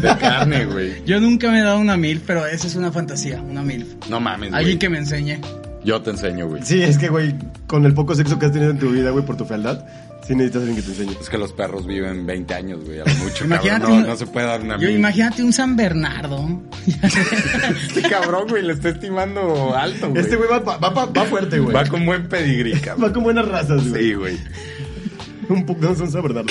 De 0.00 0.16
carne, 0.18 0.66
güey. 0.66 1.04
Yo 1.04 1.18
nunca 1.20 1.50
me 1.50 1.60
he 1.60 1.62
dado 1.64 1.78
una 1.80 1.96
mil, 1.96 2.20
pero 2.24 2.46
esa 2.46 2.66
es 2.68 2.76
una 2.76 2.92
fantasía, 2.92 3.40
una 3.40 3.62
mil. 3.62 3.96
No 4.08 4.20
mames, 4.20 4.52
Alguien 4.52 4.74
güey. 4.74 4.78
que 4.78 4.88
me 4.88 4.98
enseñe. 4.98 5.40
Yo 5.86 6.02
te 6.02 6.10
enseño, 6.10 6.48
güey. 6.48 6.62
Sí, 6.64 6.82
es 6.82 6.98
que, 6.98 7.08
güey, 7.08 7.34
con 7.68 7.86
el 7.86 7.94
poco 7.94 8.14
sexo 8.16 8.38
que 8.38 8.46
has 8.46 8.52
tenido 8.52 8.72
en 8.72 8.78
tu 8.78 8.90
vida, 8.90 9.10
güey, 9.10 9.24
por 9.24 9.36
tu 9.36 9.44
fealdad, 9.44 9.86
sí 10.26 10.34
necesitas 10.34 10.62
alguien 10.62 10.76
que 10.76 10.82
te 10.82 10.88
enseñe. 10.90 11.16
Es 11.20 11.28
que 11.30 11.38
los 11.38 11.52
perros 11.52 11.86
viven 11.86 12.26
20 12.26 12.54
años, 12.54 12.84
güey. 12.84 12.98
A 12.98 13.04
lo 13.04 13.14
mucho, 13.14 13.44
Imagínate 13.44 13.80
cabrón. 13.82 13.90
No, 13.98 14.02
un- 14.02 14.10
no 14.10 14.16
se 14.16 14.26
puede 14.26 14.46
dar 14.46 14.60
una 14.62 14.78
Yo 14.78 14.90
imagínate 14.90 15.44
un 15.44 15.52
San 15.52 15.76
Bernardo. 15.76 16.60
Este 16.86 18.02
cabrón, 18.02 18.48
güey, 18.48 18.64
le 18.64 18.72
está 18.72 18.88
estimando 18.88 19.76
alto, 19.76 20.10
güey. 20.10 20.22
Este 20.22 20.34
güey 20.34 20.48
va, 20.50 20.58
va, 20.58 20.76
va, 20.90 21.04
va 21.06 21.24
fuerte, 21.26 21.60
güey. 21.60 21.72
Va 21.74 21.84
con 21.86 22.04
buen 22.04 22.28
pedigrí, 22.28 22.72
cabrón. 22.80 23.04
Va 23.08 23.12
con 23.12 23.22
buenas 23.22 23.46
razas, 23.46 23.88
güey. 23.88 24.02
Sí, 24.02 24.14
güey. 24.14 24.38
Un 25.48 25.64
poco, 25.64 25.80
no 25.82 25.94
son 25.94 26.10
verdad. 26.22 26.44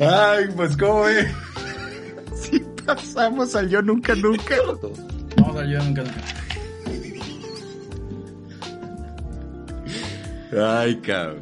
Ay, 0.00 0.46
pues, 0.56 0.76
¿cómo 0.76 1.02
ve? 1.02 1.28
Si 2.34 2.60
pasamos 2.84 3.54
al 3.54 3.68
yo 3.68 3.80
nunca, 3.80 4.14
nunca. 4.16 4.56
Vamos 5.36 5.56
a 5.56 5.64
yo 5.64 5.78
nunca. 5.84 6.02
nunca. 6.02 6.14
Ay, 10.52 10.96
cabrón. 11.02 11.40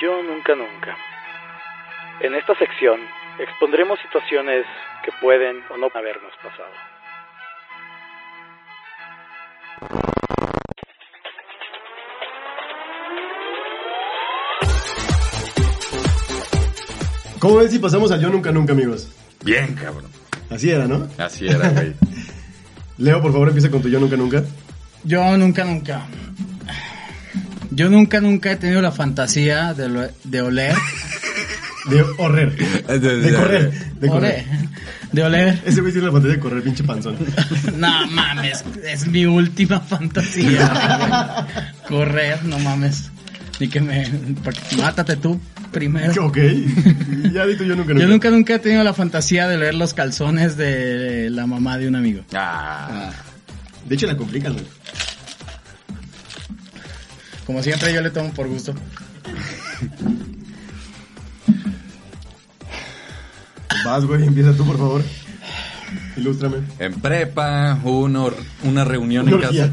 Yo 0.00 0.22
nunca 0.22 0.54
nunca. 0.54 0.96
En 2.20 2.34
esta 2.34 2.54
sección 2.56 3.00
expondremos 3.38 3.98
situaciones 4.00 4.66
que 5.04 5.12
pueden 5.20 5.62
o 5.70 5.76
no 5.76 5.88
habernos 5.94 6.32
pasado. 6.42 6.72
¿Cómo 17.46 17.58
ven 17.58 17.70
si 17.70 17.78
pasamos 17.78 18.10
al 18.10 18.20
yo 18.20 18.28
nunca 18.28 18.50
nunca, 18.50 18.72
amigos? 18.72 19.06
Bien, 19.44 19.74
cabrón. 19.74 20.10
Así 20.50 20.68
era, 20.68 20.88
¿no? 20.88 21.06
Así 21.16 21.46
era, 21.46 21.68
güey. 21.68 21.92
Leo, 22.98 23.22
por 23.22 23.30
favor, 23.30 23.46
empieza 23.46 23.70
con 23.70 23.80
tu 23.82 23.88
yo 23.88 24.00
nunca 24.00 24.16
nunca. 24.16 24.42
Yo 25.04 25.36
nunca, 25.38 25.64
nunca. 25.64 26.06
Yo 27.70 27.88
nunca, 27.88 28.20
nunca 28.20 28.50
he 28.50 28.56
tenido 28.56 28.82
la 28.82 28.90
fantasía 28.90 29.74
de, 29.74 29.88
lo- 29.88 30.08
de 30.24 30.42
oler. 30.42 30.74
De 31.88 32.02
correr. 32.16 32.56
De 32.56 33.32
correr. 33.32 33.70
De 34.00 34.08
correr. 34.08 34.10
Oler. 34.10 34.44
De 35.12 35.22
oler. 35.22 35.62
Ese 35.64 35.80
güey 35.82 35.92
tiene 35.92 36.08
la 36.08 36.12
fantasía 36.14 36.34
de 36.36 36.40
correr, 36.42 36.62
pinche 36.64 36.82
panzón. 36.82 37.16
No 37.76 38.08
mames, 38.08 38.64
es 38.84 39.06
mi 39.06 39.24
última 39.24 39.78
fantasía. 39.78 41.46
güey. 41.46 41.66
Correr, 41.88 42.44
no 42.44 42.58
mames. 42.58 43.08
Ni 43.60 43.68
que 43.68 43.80
me. 43.80 44.04
Mátate 44.78 45.14
tú 45.14 45.40
primero. 45.72 46.26
ok. 46.26 46.36
Ya 47.32 47.46
di 47.46 47.56
tu 47.56 47.64
yo 47.64 47.74
nunca 47.76 47.92
nunca. 47.92 48.02
Yo 48.02 48.08
nunca, 48.08 48.30
nunca 48.30 48.54
he 48.54 48.58
tenido 48.58 48.82
la 48.84 48.94
fantasía 48.94 49.46
de 49.48 49.58
leer 49.58 49.74
los 49.74 49.94
calzones 49.94 50.56
de 50.56 51.28
la 51.30 51.46
mamá 51.46 51.78
de 51.78 51.88
un 51.88 51.96
amigo. 51.96 52.22
Ah, 52.34 52.88
Ah. 52.90 53.12
De 53.88 53.94
hecho, 53.94 54.06
la 54.06 54.16
complican, 54.16 54.52
güey. 54.54 54.64
Como 57.46 57.62
siempre, 57.62 57.92
yo 57.94 58.00
le 58.00 58.10
tomo 58.10 58.32
por 58.32 58.48
gusto. 58.48 58.74
Vas, 63.84 64.04
güey, 64.04 64.24
empieza 64.26 64.52
tú, 64.52 64.64
por 64.66 64.76
favor. 64.78 65.02
Ilústrame. 66.16 66.56
en 66.78 66.94
prepa, 67.00 67.78
uno, 67.84 68.30
una 68.64 68.84
reunión 68.84 69.26
Una 69.32 69.36
en 69.36 69.42
casa. 69.42 69.70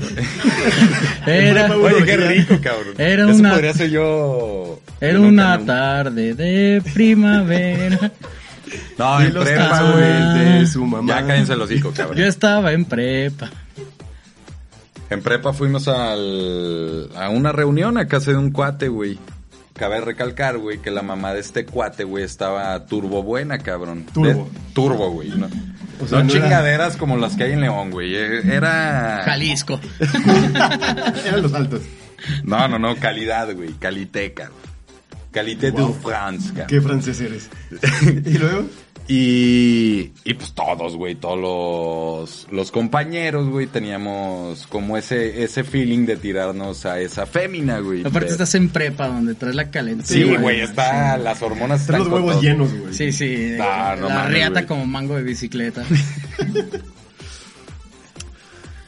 Era, 1.25 1.67
prepa, 1.67 1.82
Oye, 1.82 2.06
qué 2.06 2.17
rico, 2.17 2.56
cabrón. 2.62 2.93
Era 2.97 3.29
Eso 3.29 3.39
una- 3.39 3.51
podría 3.51 3.73
ser 3.73 3.89
yo. 3.89 4.79
era 4.99 5.19
una 5.19 5.60
tarde 5.65 6.34
de 6.34 6.82
primavera. 6.93 8.12
No, 8.97 9.21
en 9.21 9.32
prepa, 9.34 9.91
güey. 9.91 10.60
de 10.60 10.65
su 10.67 10.84
mamá. 10.84 11.19
Ya 11.21 11.27
cállense 11.27 11.56
los 11.56 11.69
hijos, 11.69 11.93
cabrón. 11.95 12.17
Yo 12.17 12.25
estaba 12.25 12.71
en 12.73 12.86
prepa. 12.86 13.51
En 15.12 15.21
prepa 15.21 15.53
fuimos 15.53 15.88
al, 15.88 17.10
a 17.15 17.29
una 17.29 17.51
reunión 17.51 17.99
a 17.99 18.08
casa 18.08 18.32
de 18.32 18.38
un 18.38 18.49
cuate, 18.51 18.88
güey. 18.88 19.19
Cabe 19.75 20.01
recalcar, 20.01 20.58
güey, 20.58 20.79
que 20.79 20.89
la 20.89 21.03
mamá 21.03 21.34
de 21.36 21.41
este 21.41 21.65
cuate, 21.65 22.03
güey, 22.03 22.23
estaba 22.23 22.84
turbo 22.88 23.21
buena, 23.21 23.60
cabrón. 23.60 24.06
Turbo. 24.12 24.27
De- 24.27 24.60
turbo, 24.73 25.12
güey. 25.12 25.29
No, 25.29 25.47
O 26.03 26.07
sea, 26.07 26.19
no 26.19 26.25
no 26.25 26.31
era- 26.31 26.41
chingaderas 26.43 26.97
como 26.97 27.17
las 27.17 27.35
que 27.35 27.43
hay 27.43 27.51
en 27.53 27.61
León, 27.61 27.91
güey. 27.91 28.15
Eh, 28.15 28.41
Era... 28.55 29.21
Jalisco. 29.25 29.79
Eran 31.25 31.41
los 31.41 31.53
altos. 31.53 31.81
No, 32.43 32.67
no, 32.67 32.79
no, 32.79 32.95
calidad, 32.97 33.53
güey. 33.55 33.73
Caliteca. 33.73 34.51
Calité 35.31 35.71
Wow. 35.71 35.87
de 35.87 35.93
France, 36.01 36.47
cabrón. 36.49 36.67
Qué 36.67 36.81
francés 36.81 37.19
eres. 37.21 37.49
y 38.25 38.37
luego, 38.37 38.67
Y, 39.05 40.11
y 40.23 40.33
pues 40.35 40.53
todos, 40.53 40.95
güey, 40.95 41.15
todos 41.15 41.37
los, 41.37 42.47
los 42.51 42.71
compañeros, 42.71 43.49
güey, 43.49 43.67
teníamos 43.67 44.65
como 44.67 44.95
ese, 44.97 45.43
ese 45.43 45.65
feeling 45.65 46.05
de 46.05 46.15
tirarnos 46.15 46.85
a 46.85 47.01
esa 47.01 47.25
fémina, 47.25 47.79
güey. 47.79 48.01
Aparte 48.01 48.27
De- 48.27 48.31
estás 48.31 48.55
en 48.55 48.69
prepa 48.69 49.07
donde 49.09 49.35
traes 49.35 49.55
la 49.55 49.69
calentura. 49.69 50.07
Sí, 50.07 50.23
güey, 50.23 50.61
está, 50.61 51.17
las 51.17 51.41
hormonas 51.41 51.81
están 51.81 51.99
los 51.99 52.07
huevos 52.07 52.31
todo. 52.33 52.41
llenos, 52.41 52.73
güey. 52.73 52.93
Sí, 52.93 53.11
sí. 53.11 53.55
No, 53.57 53.95
no 53.97 54.07
la 54.09 54.29
mames, 54.29 54.65
como 54.67 54.85
mango 54.85 55.15
de 55.15 55.23
bicicleta. 55.23 55.83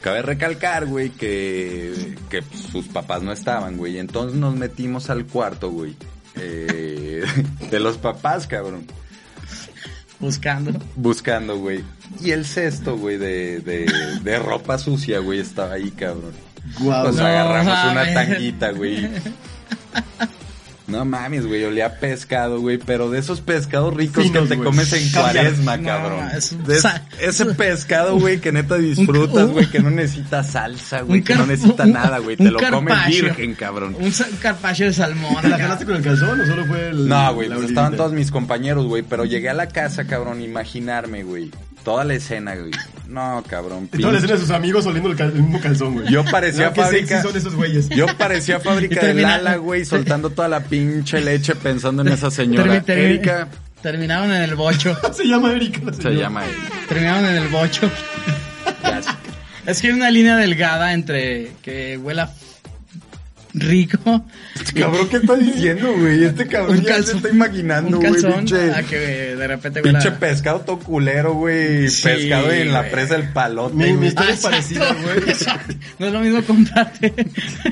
Cabe 0.00 0.22
recalcar, 0.22 0.86
güey, 0.86 1.10
que, 1.10 2.14
que 2.30 2.40
pues, 2.42 2.60
sus 2.62 2.86
papás 2.86 3.22
no 3.22 3.32
estaban, 3.32 3.76
güey. 3.76 3.98
Entonces 3.98 4.38
nos 4.38 4.54
metimos 4.54 5.10
al 5.10 5.26
cuarto, 5.26 5.70
güey. 5.70 5.96
eh, 6.36 7.24
de 7.70 7.80
los 7.80 7.98
papás, 7.98 8.46
cabrón. 8.46 8.86
Buscando. 10.18 10.72
Buscando, 10.94 11.58
güey. 11.58 11.84
Y 12.22 12.30
el 12.30 12.44
cesto, 12.46 12.96
güey, 12.96 13.18
de, 13.18 13.60
de, 13.60 13.86
de 14.22 14.38
ropa 14.38 14.78
sucia, 14.78 15.18
güey, 15.18 15.40
estaba 15.40 15.74
ahí, 15.74 15.90
cabrón. 15.90 16.32
Guau. 16.80 17.04
Pues 17.04 17.16
No 17.16 17.26
agarramos 17.26 17.78
una 17.92 18.14
tanguita, 18.14 18.70
güey. 18.72 19.08
No 20.88 21.04
mames, 21.04 21.46
güey, 21.46 21.64
olía 21.64 21.98
pescado, 21.98 22.60
güey, 22.60 22.78
pero 22.78 23.10
de 23.10 23.18
esos 23.18 23.40
pescados 23.40 23.92
ricos 23.92 24.22
Finos, 24.22 24.44
que 24.44 24.48
te 24.50 24.54
güey. 24.56 24.66
comes 24.68 24.92
en 24.92 25.10
cuaresma, 25.10 25.76
No, 25.76 25.84
cabrón. 25.86 26.28
es 26.36 26.56
De- 26.64 26.78
ese 27.20 27.44
pescado, 27.46 28.18
güey, 28.20 28.40
que 28.40 28.52
neta 28.52 28.76
disfrutas, 28.76 29.48
güey, 29.50 29.66
que 29.68 29.80
no 29.80 29.90
necesita 29.90 30.44
salsa, 30.44 31.00
güey, 31.00 31.22
que 31.22 31.34
no 31.34 31.44
necesita 31.44 31.84
un- 31.84 31.92
nada, 31.92 32.18
güey, 32.18 32.36
te 32.36 32.50
lo 32.52 32.60
comes 32.60 32.94
carpaccio. 32.94 33.24
virgen, 33.24 33.54
cabrón. 33.56 33.96
Un 33.98 34.12
carpaccio 34.40 34.86
de 34.86 34.92
salmón. 34.92 35.42
¿Te 35.42 35.48
la 35.48 35.56
acá. 35.56 35.64
jalaste 35.64 35.84
con 35.86 35.96
el 35.96 36.02
calzón 36.02 36.40
o 36.40 36.46
solo 36.46 36.64
fue 36.66 36.88
el.? 36.90 37.08
No, 37.08 37.34
güey, 37.34 37.48
pues 37.48 37.64
estaban 37.68 37.96
todos 37.96 38.12
mis 38.12 38.30
compañeros, 38.30 38.86
güey, 38.86 39.02
pero 39.02 39.24
llegué 39.24 39.48
a 39.48 39.54
la 39.54 39.66
casa, 39.68 40.06
cabrón, 40.06 40.40
imaginarme, 40.40 41.24
güey, 41.24 41.50
toda 41.86 42.04
la 42.04 42.14
escena, 42.14 42.56
güey. 42.56 42.72
No, 43.06 43.44
cabrón, 43.48 43.88
Y 43.92 43.98
toda 44.00 44.10
la 44.12 44.18
escena 44.18 44.34
de 44.34 44.40
sus 44.40 44.50
amigos 44.50 44.84
oliendo 44.86 45.08
el, 45.08 45.16
cal- 45.16 45.28
el 45.32 45.40
mismo 45.40 45.60
calzón, 45.60 45.94
güey. 45.94 46.08
Yo 46.10 46.24
parecía 46.24 46.70
No, 46.70 46.74
fábrica. 46.74 47.22
son 47.22 47.36
esos 47.36 47.54
güeyes. 47.54 47.88
Yo 47.90 48.06
parecía 48.18 48.58
fábrica 48.58 49.06
de 49.06 49.14
Lala, 49.14 49.54
güey, 49.56 49.84
soltando 49.84 50.30
toda 50.30 50.48
la 50.48 50.64
pinche 50.64 51.20
leche 51.20 51.54
pensando 51.54 52.02
en 52.02 52.08
esa 52.08 52.28
señora. 52.32 52.82
Erika 52.88 53.46
Terminaron 53.82 54.32
en 54.32 54.42
el 54.42 54.56
bocho. 54.56 54.98
Se 55.12 55.24
llama 55.28 55.52
Erika. 55.52 55.80
la 55.84 55.92
se 55.92 56.10
llama 56.10 56.44
ella. 56.44 56.56
Terminaron 56.88 57.24
en 57.26 57.36
el 57.36 57.48
bocho. 57.48 57.88
Es 59.64 59.80
que 59.80 59.86
hay 59.88 59.92
una 59.92 60.10
línea 60.10 60.36
delgada 60.36 60.92
entre 60.92 61.52
que 61.62 61.96
huela 61.98 62.32
rico. 63.58 64.24
Cabrón, 64.74 65.08
¿qué 65.08 65.16
está 65.16 65.34
diciendo, 65.36 65.92
güey? 65.98 66.24
Este 66.24 66.46
cabrón 66.46 66.82
ya 66.82 67.02
se 67.02 67.16
está 67.16 67.28
imaginando, 67.30 67.96
un 67.98 68.04
güey, 68.06 68.12
calzón 68.20 68.34
pinche, 68.40 68.70
a 68.72 68.82
que 68.82 68.96
de 69.36 69.46
repente 69.46 69.80
pinche 69.82 70.10
pescado 70.12 70.60
todo 70.60 70.78
culero, 70.78 71.34
güey. 71.34 71.88
Sí, 71.88 72.02
pescado 72.04 72.52
en 72.52 72.72
la 72.72 72.88
presa 72.90 73.16
del 73.16 73.30
palote, 73.30 73.74
Mi- 73.74 73.92
mi 73.94 74.06
historia 74.08 74.34
es 74.34 74.44
exacto, 74.44 74.78
parecida, 74.78 74.96
güey. 75.02 75.76
No 75.98 76.06
es 76.06 76.12
lo 76.12 76.20
mismo 76.20 76.42
comprarte 76.42 77.14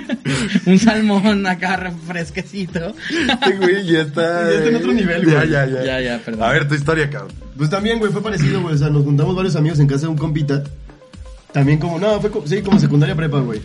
un 0.67 0.79
salmón 0.79 1.47
acá 1.47 1.77
refresquecito. 1.77 2.95
Este 3.11 3.57
güey 3.57 3.85
ya 3.87 4.01
está... 4.03 4.45
Ya 4.51 4.51
está 4.57 4.69
en 4.71 4.77
otro 4.77 4.93
nivel, 4.93 5.27
Ya, 5.27 5.35
güey. 5.39 5.51
ya, 5.51 5.67
ya. 5.67 5.85
Ya, 5.85 6.01
ya, 6.01 6.19
perdón. 6.25 6.43
A 6.45 6.53
ver, 6.53 6.67
tu 6.69 6.75
historia, 6.75 7.11
cabrón. 7.11 7.33
Pues 7.57 7.69
también, 7.71 7.99
güey, 7.99 8.11
fue 8.13 8.23
parecido, 8.23 8.61
güey. 8.63 8.75
O 8.75 8.79
sea, 8.79 8.89
nos 8.89 9.05
juntamos 9.05 9.35
varios 9.37 9.55
amigos 9.57 9.79
en 9.81 9.87
casa 9.87 10.03
de 10.03 10.09
un 10.09 10.17
compita. 10.19 10.63
También 11.53 11.79
como, 11.79 11.99
no, 11.99 12.21
fue 12.21 12.31
como, 12.31 12.47
sí, 12.47 12.63
como 12.63 12.81
secundaria 12.81 13.15
prepa, 13.15 13.39
güey. 13.41 13.61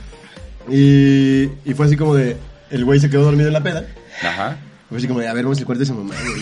Y, 0.72 1.50
y 1.66 1.74
fue 1.76 1.86
así 1.86 1.96
como 1.98 2.16
de, 2.16 2.38
el 2.70 2.86
güey 2.86 3.00
se 3.00 3.10
quedó 3.10 3.24
dormido 3.24 3.48
en 3.48 3.54
la 3.54 3.64
peda. 3.64 3.86
Ajá. 4.22 4.58
Fue 4.90 4.98
así 4.98 5.08
como 5.08 5.20
de, 5.20 5.28
a 5.28 5.34
ver, 5.34 5.44
vamos 5.44 5.60
al 5.60 5.66
cuarto 5.66 5.80
de 5.80 5.86
su 5.86 5.94
mamá, 5.94 6.16
güey. 6.26 6.42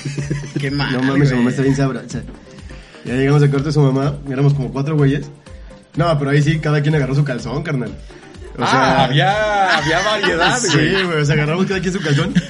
Qué 0.60 0.72
mal. 0.72 0.92
No 0.94 1.02
mames, 1.02 1.30
su 1.30 1.36
güey. 1.36 1.44
mamá 1.44 1.50
está 1.52 1.62
bien 1.64 1.76
sabrosa. 1.76 2.22
Ya 3.06 3.14
llegamos 3.14 3.42
al 3.44 3.50
cuarto 3.50 3.68
de 3.68 3.74
su 3.74 3.82
mamá, 3.82 4.16
y 4.28 4.32
éramos 4.32 4.54
como 4.54 4.72
cuatro 4.72 4.96
güeyes. 4.96 5.28
No, 5.96 6.18
pero 6.20 6.32
ahí 6.32 6.42
sí, 6.42 6.60
cada 6.60 6.82
quien 6.82 6.96
agarró 6.96 7.16
su 7.16 7.24
calzón, 7.24 7.64
carnal. 7.64 7.92
O 8.58 8.64
ah, 8.64 9.04
había, 9.04 9.78
había 9.78 10.00
variedad, 10.02 10.58
Sí, 10.62 10.78
güey. 10.78 11.04
güey, 11.06 11.22
o 11.22 11.26
sea, 11.26 11.36
agarramos 11.36 11.66
cada 11.68 11.80
quien 11.80 11.94
su 11.94 12.02
calzón. 12.02 12.34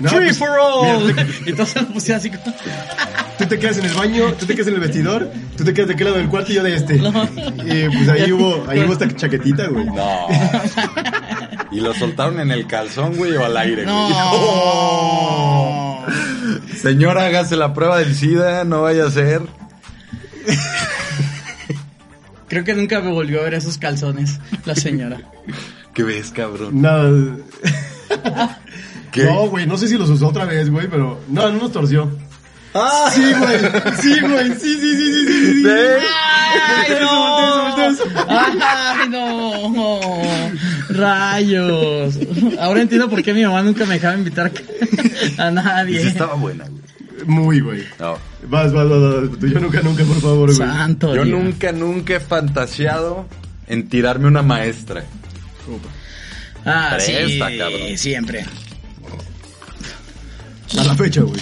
No, 0.00 0.10
Free 0.10 0.26
pues, 0.26 0.38
for 0.38 0.50
all. 0.50 1.06
mira, 1.06 1.26
y 1.44 1.52
todos 1.54 1.70
se 1.70 1.80
lo 1.80 1.88
pusieron 1.88 2.20
así 2.20 2.30
como... 2.30 2.54
Tú 3.36 3.46
te 3.46 3.58
quedas 3.58 3.78
en 3.78 3.86
el 3.86 3.94
baño, 3.94 4.32
tú 4.34 4.46
te 4.46 4.54
quedas 4.54 4.68
en 4.68 4.74
el 4.74 4.80
vestidor, 4.80 5.28
tú 5.56 5.64
te 5.64 5.74
quedas 5.74 5.88
de 5.88 5.94
aquel 5.94 6.06
lado 6.06 6.18
del 6.18 6.28
cuarto 6.28 6.52
y 6.52 6.54
yo 6.54 6.62
de 6.62 6.76
este. 6.76 6.96
Y 6.96 7.88
pues 7.88 8.08
ahí 8.08 8.30
hubo, 8.30 8.64
ahí 8.68 8.84
hubo 8.84 8.92
esta 8.92 9.08
chaquetita, 9.08 9.66
güey. 9.66 9.86
No. 9.86 10.28
¿Y 11.70 11.80
lo 11.80 11.92
soltaron 11.94 12.40
en 12.40 12.50
el 12.50 12.66
calzón, 12.66 13.16
güey, 13.16 13.32
o 13.36 13.44
al 13.44 13.56
aire, 13.56 13.84
güey? 13.84 13.94
No. 13.94 14.18
Señora, 16.80 17.26
hágase 17.26 17.56
la 17.56 17.74
prueba 17.74 17.98
del 17.98 18.14
SIDA, 18.14 18.64
no 18.64 18.82
vaya 18.82 19.06
a 19.06 19.10
ser. 19.10 19.42
Creo 22.48 22.64
que 22.64 22.74
nunca 22.74 23.00
me 23.00 23.12
volvió 23.12 23.40
a 23.40 23.44
ver 23.44 23.54
esos 23.54 23.76
calzones, 23.76 24.40
la 24.64 24.74
señora. 24.74 25.20
¿Qué 25.94 26.02
ves, 26.02 26.30
cabrón? 26.30 26.80
¿Qué? 29.12 29.24
No, 29.24 29.48
güey, 29.48 29.66
no 29.66 29.76
sé 29.76 29.88
si 29.88 29.98
los 29.98 30.08
usó 30.08 30.28
otra 30.28 30.44
vez, 30.44 30.70
güey, 30.70 30.88
pero 30.88 31.20
no, 31.28 31.50
no 31.50 31.58
nos 31.58 31.72
torció. 31.72 32.10
¡Ah! 32.74 33.10
Sí, 33.12 33.22
güey, 33.38 33.58
sí, 34.00 34.20
güey, 34.20 34.48
sí, 34.52 34.78
sí, 34.78 34.96
sí, 34.96 35.12
sí, 35.12 35.26
sí, 35.26 35.52
sí. 35.54 35.62
¿Ves? 35.64 36.02
¡Ay, 36.68 36.96
no! 37.00 37.76
¡Ay, 38.28 39.08
no! 39.08 40.00
¡Rayos! 40.90 42.18
Ahora 42.60 42.82
entiendo 42.82 43.08
por 43.08 43.22
qué 43.22 43.32
mi 43.34 43.42
mamá 43.44 43.62
nunca 43.62 43.84
me 43.86 43.94
dejaba 43.94 44.14
invitar 44.16 44.52
a 45.38 45.50
nadie. 45.50 46.00
sí 46.02 46.08
estaba 46.08 46.34
buena, 46.34 46.64
güey. 46.68 46.82
Muy, 47.26 47.60
güey. 47.60 47.82
No. 47.98 48.16
Vas, 48.48 48.72
vas, 48.72 48.88
vas, 48.88 49.00
vas. 49.00 49.38
Tú, 49.40 49.46
Yo 49.48 49.60
nunca, 49.60 49.80
nunca, 49.82 50.04
por 50.04 50.20
favor, 50.20 50.54
güey. 50.54 50.56
Santo 50.56 51.14
Yo 51.16 51.24
Dios. 51.24 51.38
nunca, 51.40 51.72
nunca 51.72 52.14
he 52.16 52.20
fantaseado 52.20 53.26
en 53.66 53.88
tirarme 53.88 54.28
una 54.28 54.42
maestra. 54.42 55.04
Ah, 56.64 56.96
sí, 57.00 57.12
Presta, 57.12 57.48
cabrón. 57.58 57.98
siempre. 57.98 58.44
A 60.78 60.84
la 60.84 60.94
fecha, 60.94 61.22
güey. 61.22 61.40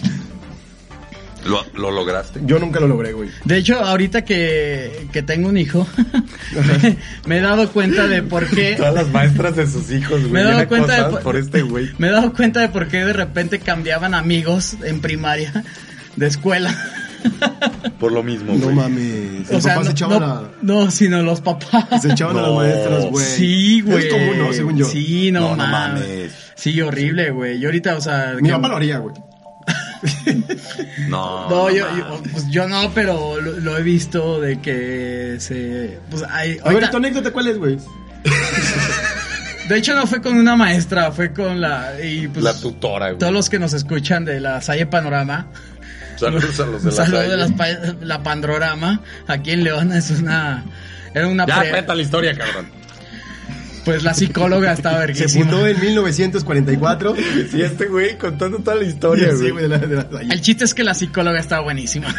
¿Lo, 1.47 1.65
lo 1.75 1.91
lograste? 1.91 2.41
Yo 2.45 2.59
nunca 2.59 2.81
lo 2.81 2.89
logré, 2.89 3.13
güey. 3.13 3.31
De 3.45 3.59
hecho, 3.59 3.79
ahorita 3.81 4.25
que, 4.25 5.07
que 5.13 5.23
tengo 5.23 5.49
un 5.49 5.57
hijo, 5.59 5.87
me 7.27 7.39
he 7.39 7.41
dado 7.41 7.71
cuenta 7.71 8.07
de 8.07 8.23
por 8.23 8.47
qué... 8.49 8.75
Todas 8.77 8.95
las 8.95 9.09
maestras 9.09 9.57
de 9.57 9.67
sus 9.67 9.91
hijos, 9.91 10.23
Me 10.23 10.29
güey, 10.29 10.43
he 10.43 10.47
dado 10.47 10.69
cuenta 10.69 11.05
de 11.05 11.11
por- 11.11 11.23
por 11.23 11.37
este 11.37 11.63
güey. 11.63 11.91
Me 11.99 12.09
he 12.09 12.11
dado 12.11 12.33
cuenta 12.33 12.61
de 12.61 12.69
por 12.69 12.89
qué 12.89 13.05
de 13.05 13.13
repente 13.13 13.59
cambiaban 13.61 14.15
amigos 14.15 14.77
en 14.85 15.01
primaria 15.01 15.65
de 16.17 16.27
escuela. 16.27 16.75
Por 17.99 18.13
lo 18.13 18.23
mismo, 18.23 18.53
No 18.55 18.67
güey. 18.67 18.77
mames. 18.77 19.51
O 19.51 19.55
Los 19.55 19.63
sea, 19.65 19.75
papás 19.75 19.77
no, 19.79 19.85
se 19.85 19.91
echaban 19.91 20.21
no, 20.21 20.27
a... 20.27 20.51
no, 20.63 20.91
sino 20.93 21.23
los 21.23 21.41
papás. 21.41 22.03
Se 22.03 22.13
echaban 22.13 22.37
a 22.37 22.43
las 22.43 22.51
No. 22.51 22.57
maestras, 22.57 23.05
güey. 23.07 23.25
Sí, 23.27 23.81
güey. 23.81 24.07
Es 24.07 24.13
común, 24.13 24.39
¿no? 24.39 24.53
Según 24.53 24.77
yo. 24.77 24.85
Sí, 24.87 25.33
no, 25.33 25.41
No, 25.41 25.57
no 25.57 25.67
mames. 25.67 26.03
mames. 26.03 26.33
Sí, 26.55 26.81
horrible, 26.81 27.31
güey. 27.31 27.59
Yo 27.59 27.69
ahorita, 27.69 27.97
o 27.97 28.01
sea... 28.01 28.35
Mi 28.41 28.49
que- 28.49 28.55
papá 28.55 28.69
lo 28.69 28.77
haría, 28.77 28.99
güey. 28.99 29.15
No, 31.09 31.49
No, 31.51 31.71
yo, 31.71 31.87
pues 32.33 32.49
yo 32.51 32.69
no, 32.69 32.91
pero 32.95 33.41
lo, 33.41 33.53
lo 33.61 33.79
he 33.79 33.83
visto 33.83 34.41
de 34.41 34.61
que 34.61 35.37
se... 35.39 35.99
Pues 36.11 36.23
hay, 36.31 36.59
A 36.65 36.71
ver, 36.73 36.91
¿tu 36.91 36.97
anécdota 36.97 37.31
cuál 37.31 37.49
es, 37.49 37.59
güey? 37.59 37.79
de 39.69 39.77
hecho, 39.77 39.95
no 39.95 40.07
fue 40.07 40.21
con 40.21 40.37
una 40.37 40.57
maestra, 40.57 41.11
fue 41.13 41.33
con 41.33 41.61
la... 41.61 41.93
Y 42.03 42.29
pues, 42.29 42.45
La 42.45 42.55
tutora, 42.55 43.07
güey. 43.09 43.19
Todos 43.19 43.33
los 43.33 43.51
que 43.51 43.59
nos 43.59 43.73
escuchan 43.73 44.25
de 44.25 44.41
la 44.41 44.61
Salle 44.61 44.87
Panorama. 44.87 45.47
Saludos 46.17 46.59
a 46.61 46.67
los 46.67 46.83
de 46.83 46.91
la 46.93 46.97
Salle. 47.07 47.37
de 47.37 47.53
pa- 47.53 47.97
la 48.01 48.23
Pandorama. 48.23 49.01
Aquí 49.27 49.51
en 49.51 49.65
León 49.65 49.93
es 49.93 50.11
una... 50.11 50.65
Era 51.15 51.29
una... 51.29 51.47
Ya, 51.47 51.61
pre- 51.61 51.71
cuenta 51.71 51.95
la 51.95 52.03
historia, 52.03 52.37
cabrón. 52.37 52.71
Pues 53.87 54.03
la 54.03 54.13
psicóloga 54.13 54.73
estaba 54.75 54.97
Se 54.97 55.07
verguísima. 55.07 55.45
fundó 55.47 55.67
en 55.67 55.81
1944. 55.81 57.15
Sí, 57.51 57.63
este 57.63 57.87
güey 57.87 58.19
contando 58.19 58.59
toda 58.59 58.77
la 58.77 58.85
historia, 58.85 59.31
Sí, 59.31 59.37
güey. 59.37 59.51
güey, 59.53 59.63
de 59.63 59.69
la, 59.71 59.79
de 59.79 59.97
la 59.97 60.03
Salle. 60.11 60.35
El 60.35 60.41
chiste 60.43 60.65
es 60.65 60.75
que 60.75 60.85
la 60.85 60.93
psicóloga 60.93 61.41
estaba 61.41 61.63
buenísima. 61.63 62.15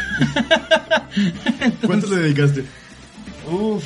¿Cuánto 1.85 2.07
le 2.07 2.15
dedicaste? 2.23 2.63
Uf. 3.51 3.83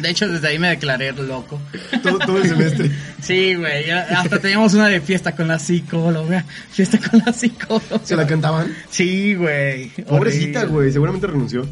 De 0.00 0.10
hecho, 0.10 0.28
desde 0.28 0.48
ahí 0.48 0.58
me 0.58 0.68
declaré 0.68 1.12
loco. 1.12 1.60
Todo, 2.02 2.18
todo 2.18 2.38
el 2.38 2.48
semestre. 2.48 2.90
Sí, 3.22 3.54
güey. 3.54 3.90
Hasta 3.90 4.38
teníamos 4.38 4.74
una 4.74 4.88
de 4.88 5.00
fiesta 5.00 5.32
con 5.34 5.48
la 5.48 5.58
psicóloga. 5.58 6.44
Fiesta 6.70 6.98
con 6.98 7.22
la 7.24 7.32
psicóloga. 7.32 8.00
¿Se 8.04 8.16
la 8.16 8.26
cantaban? 8.26 8.74
Sí, 8.90 9.34
güey. 9.34 9.88
Pobrecita, 10.06 10.64
güey. 10.64 10.92
Seguramente 10.92 11.26
renunció. 11.26 11.66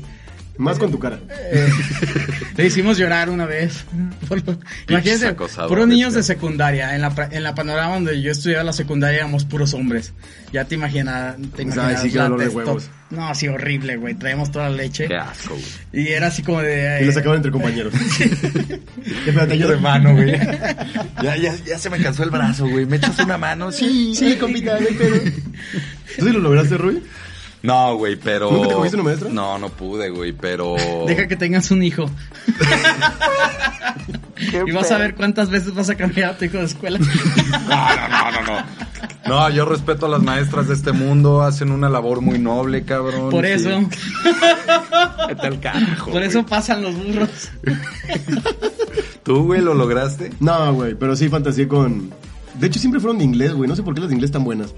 Más 0.58 0.78
con 0.78 0.90
tu 0.90 0.98
cara. 0.98 1.18
Eh, 1.50 1.68
le 2.56 2.66
hicimos 2.66 2.98
llorar 2.98 3.30
una 3.30 3.46
vez. 3.46 3.84
Imagínense, 4.88 5.34
puros 5.68 5.88
niños 5.88 6.14
de 6.14 6.22
secundaria. 6.22 6.94
En 6.94 7.00
la, 7.00 7.28
en 7.30 7.42
la 7.42 7.54
panorama 7.54 7.94
donde 7.94 8.20
yo 8.20 8.30
estudiaba 8.30 8.62
la 8.62 8.72
secundaria 8.72 9.18
éramos 9.20 9.44
puros 9.44 9.72
hombres. 9.74 10.12
Ya 10.52 10.66
te 10.66 10.74
imaginas. 10.74 11.36
Te 11.56 11.66
O 11.66 11.72
sea, 11.72 11.82
imaginas 11.84 12.02
sí, 12.02 12.10
qué 12.10 12.18
la 12.18 12.28
de 12.28 12.48
huevos. 12.48 12.90
No, 13.10 13.34
sí, 13.34 13.48
horrible, 13.48 13.96
güey. 13.96 14.14
Traemos 14.14 14.50
toda 14.50 14.68
la 14.68 14.76
leche. 14.76 15.08
Qué 15.08 15.16
asco, 15.16 15.54
güey. 15.54 16.04
Y 16.04 16.08
era 16.08 16.26
así 16.28 16.42
como 16.42 16.60
de. 16.60 16.98
Y 17.00 17.02
eh, 17.02 17.06
lo 17.06 17.12
sacaban 17.12 17.36
entre 17.36 17.50
compañeros. 17.52 17.94
Espérate, 19.26 19.58
yo 19.58 19.70
hermano, 19.72 20.14
güey. 20.14 20.32
Ya, 21.22 21.36
ya, 21.36 21.54
ya 21.64 21.78
se 21.78 21.88
me 21.88 21.98
cansó 21.98 22.24
el 22.24 22.30
brazo, 22.30 22.66
güey. 22.66 22.84
¿Me 22.84 22.96
echas 22.96 23.16
una 23.20 23.38
mano? 23.38 23.70
Sí. 23.70 24.12
Sí, 24.16 24.36
compita, 24.36 24.78
no 24.80 24.86
hay 24.88 24.94
pedo. 24.94 25.16
¿Tú 26.18 26.26
sí 26.26 26.32
lo 26.32 26.40
lograste, 26.40 26.76
Rui? 26.76 27.00
No, 27.62 27.96
güey, 27.96 28.16
pero... 28.16 28.50
¿Nunca 28.50 28.68
te 28.68 28.74
cogiste 28.74 28.96
una 28.96 29.04
maestra? 29.04 29.28
No, 29.30 29.58
no 29.58 29.68
pude, 29.68 30.10
güey, 30.10 30.32
pero... 30.32 30.74
Deja 31.06 31.28
que 31.28 31.36
tengas 31.36 31.70
un 31.70 31.82
hijo. 31.82 32.10
y 34.66 34.70
vas 34.72 34.90
a 34.90 34.98
ver 34.98 35.14
cuántas 35.14 35.48
veces 35.48 35.72
vas 35.74 35.88
a 35.88 35.94
cambiar 35.94 36.30
a 36.30 36.36
tu 36.36 36.44
hijo 36.44 36.58
de 36.58 36.64
escuela. 36.64 36.98
No, 36.98 37.96
no, 37.96 38.08
no, 38.08 38.30
no, 38.32 38.42
no. 38.42 38.82
No, 39.26 39.48
yo 39.50 39.64
respeto 39.64 40.06
a 40.06 40.08
las 40.08 40.22
maestras 40.22 40.66
de 40.66 40.74
este 40.74 40.92
mundo, 40.92 41.42
hacen 41.42 41.70
una 41.70 41.88
labor 41.88 42.20
muy 42.20 42.38
noble, 42.38 42.82
cabrón. 42.84 43.30
Por 43.30 43.46
eso, 43.46 43.70
Vete 45.28 45.46
al 45.46 45.60
carajo, 45.60 46.10
por 46.10 46.22
eso 46.22 46.44
pasan 46.44 46.82
los 46.82 46.96
burros. 46.96 47.50
¿Tú, 49.22 49.44
güey, 49.44 49.60
lo 49.60 49.74
lograste? 49.74 50.32
No, 50.40 50.74
güey, 50.74 50.94
pero 50.94 51.14
sí 51.14 51.28
fantaseé 51.28 51.68
con... 51.68 52.10
De 52.58 52.66
hecho, 52.66 52.80
siempre 52.80 53.00
fueron 53.00 53.18
de 53.18 53.24
inglés, 53.24 53.52
güey. 53.52 53.68
No 53.68 53.76
sé 53.76 53.82
por 53.82 53.94
qué 53.94 54.00
las 54.00 54.08
de 54.08 54.16
inglés 54.16 54.32
tan 54.32 54.44
buenas. 54.44 54.74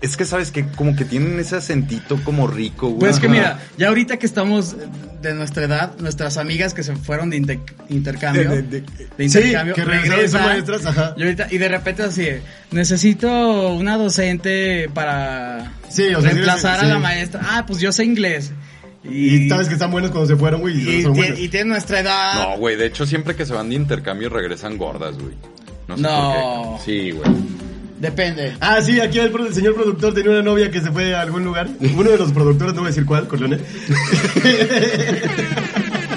Es 0.00 0.16
que 0.16 0.24
sabes 0.24 0.52
que 0.52 0.64
como 0.64 0.94
que 0.94 1.04
tienen 1.04 1.40
ese 1.40 1.56
acentito 1.56 2.22
como 2.22 2.46
rico, 2.46 2.86
güey. 2.88 3.00
Pues 3.00 3.16
es 3.16 3.20
que 3.20 3.28
mira, 3.28 3.58
ya 3.76 3.88
ahorita 3.88 4.16
que 4.16 4.26
estamos 4.26 4.76
de 5.20 5.34
nuestra 5.34 5.64
edad, 5.64 5.92
nuestras 5.98 6.36
amigas 6.36 6.72
que 6.72 6.84
se 6.84 6.94
fueron 6.94 7.30
de 7.30 7.36
inter- 7.38 7.58
intercambio, 7.88 8.48
De- 8.48 8.62
de, 8.62 8.80
de- 8.82 9.08
de- 9.16 9.28
sí, 9.28 9.38
intercambio, 9.38 9.74
que 9.74 9.84
regresan, 9.84 10.42
maestras, 10.44 10.86
ajá. 10.86 11.14
Y, 11.16 11.22
ahorita, 11.24 11.48
y 11.50 11.58
de 11.58 11.68
repente 11.68 12.04
así, 12.04 12.28
necesito 12.70 13.72
una 13.74 13.96
docente 13.96 14.88
para 14.94 15.72
Sí, 15.88 16.14
o 16.14 16.20
sea, 16.20 16.30
reemplazar 16.30 16.78
sí. 16.80 16.86
a 16.86 16.88
la 16.90 16.98
maestra. 17.00 17.40
Ah, 17.44 17.64
pues 17.66 17.80
yo 17.80 17.90
sé 17.90 18.04
inglés. 18.04 18.52
Y 19.02 19.48
sabes 19.48 19.66
que 19.68 19.74
están 19.74 19.90
buenos 19.90 20.10
cuando 20.12 20.28
se 20.28 20.36
fueron, 20.36 20.60
güey. 20.60 20.76
Y, 20.78 20.88
y, 20.98 21.02
son 21.02 21.12
tie- 21.14 21.16
buenos. 21.16 21.38
y 21.40 21.48
tienen 21.48 21.68
nuestra 21.70 22.00
edad. 22.00 22.34
No, 22.34 22.56
güey, 22.58 22.76
de 22.76 22.86
hecho 22.86 23.04
siempre 23.04 23.34
que 23.34 23.44
se 23.46 23.52
van 23.52 23.68
de 23.70 23.74
intercambio 23.74 24.28
regresan 24.28 24.76
gordas, 24.78 25.16
güey. 25.18 25.34
No 25.88 25.96
sé 25.96 26.02
No. 26.02 26.76
por 26.76 26.78
qué. 26.78 26.84
Sí, 26.84 27.10
güey. 27.10 27.30
Depende. 28.00 28.54
Ah, 28.60 28.80
sí, 28.80 29.00
aquí 29.00 29.18
el, 29.18 29.32
señor 29.52 29.74
productor 29.74 30.14
tenía 30.14 30.30
una 30.30 30.42
novia 30.42 30.70
que 30.70 30.80
se 30.80 30.90
fue 30.90 31.14
a 31.14 31.20
algún 31.20 31.44
lugar. 31.44 31.68
Uno 31.80 32.10
de 32.10 32.18
los 32.18 32.32
productores, 32.32 32.74
no 32.74 32.80
voy 32.80 32.88
a 32.88 32.90
decir 32.90 33.04
cuál, 33.06 33.26
Corleone. 33.26 33.58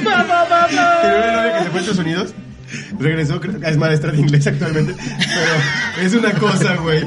Tenía 0.02 0.16
una 0.16 1.32
novia 1.34 1.58
que 1.58 1.64
se 1.64 1.70
fue 1.70 1.80
a 1.80 1.82
Estados 1.82 2.00
Unidos. 2.00 2.34
Regresó, 3.00 3.40
creo- 3.42 3.60
es 3.64 3.78
maestra 3.78 4.12
de 4.12 4.20
inglés 4.20 4.48
actualmente. 4.48 4.96
Pero 4.96 6.06
es 6.06 6.14
una 6.14 6.32
cosa, 6.34 6.76
güey. 6.76 7.06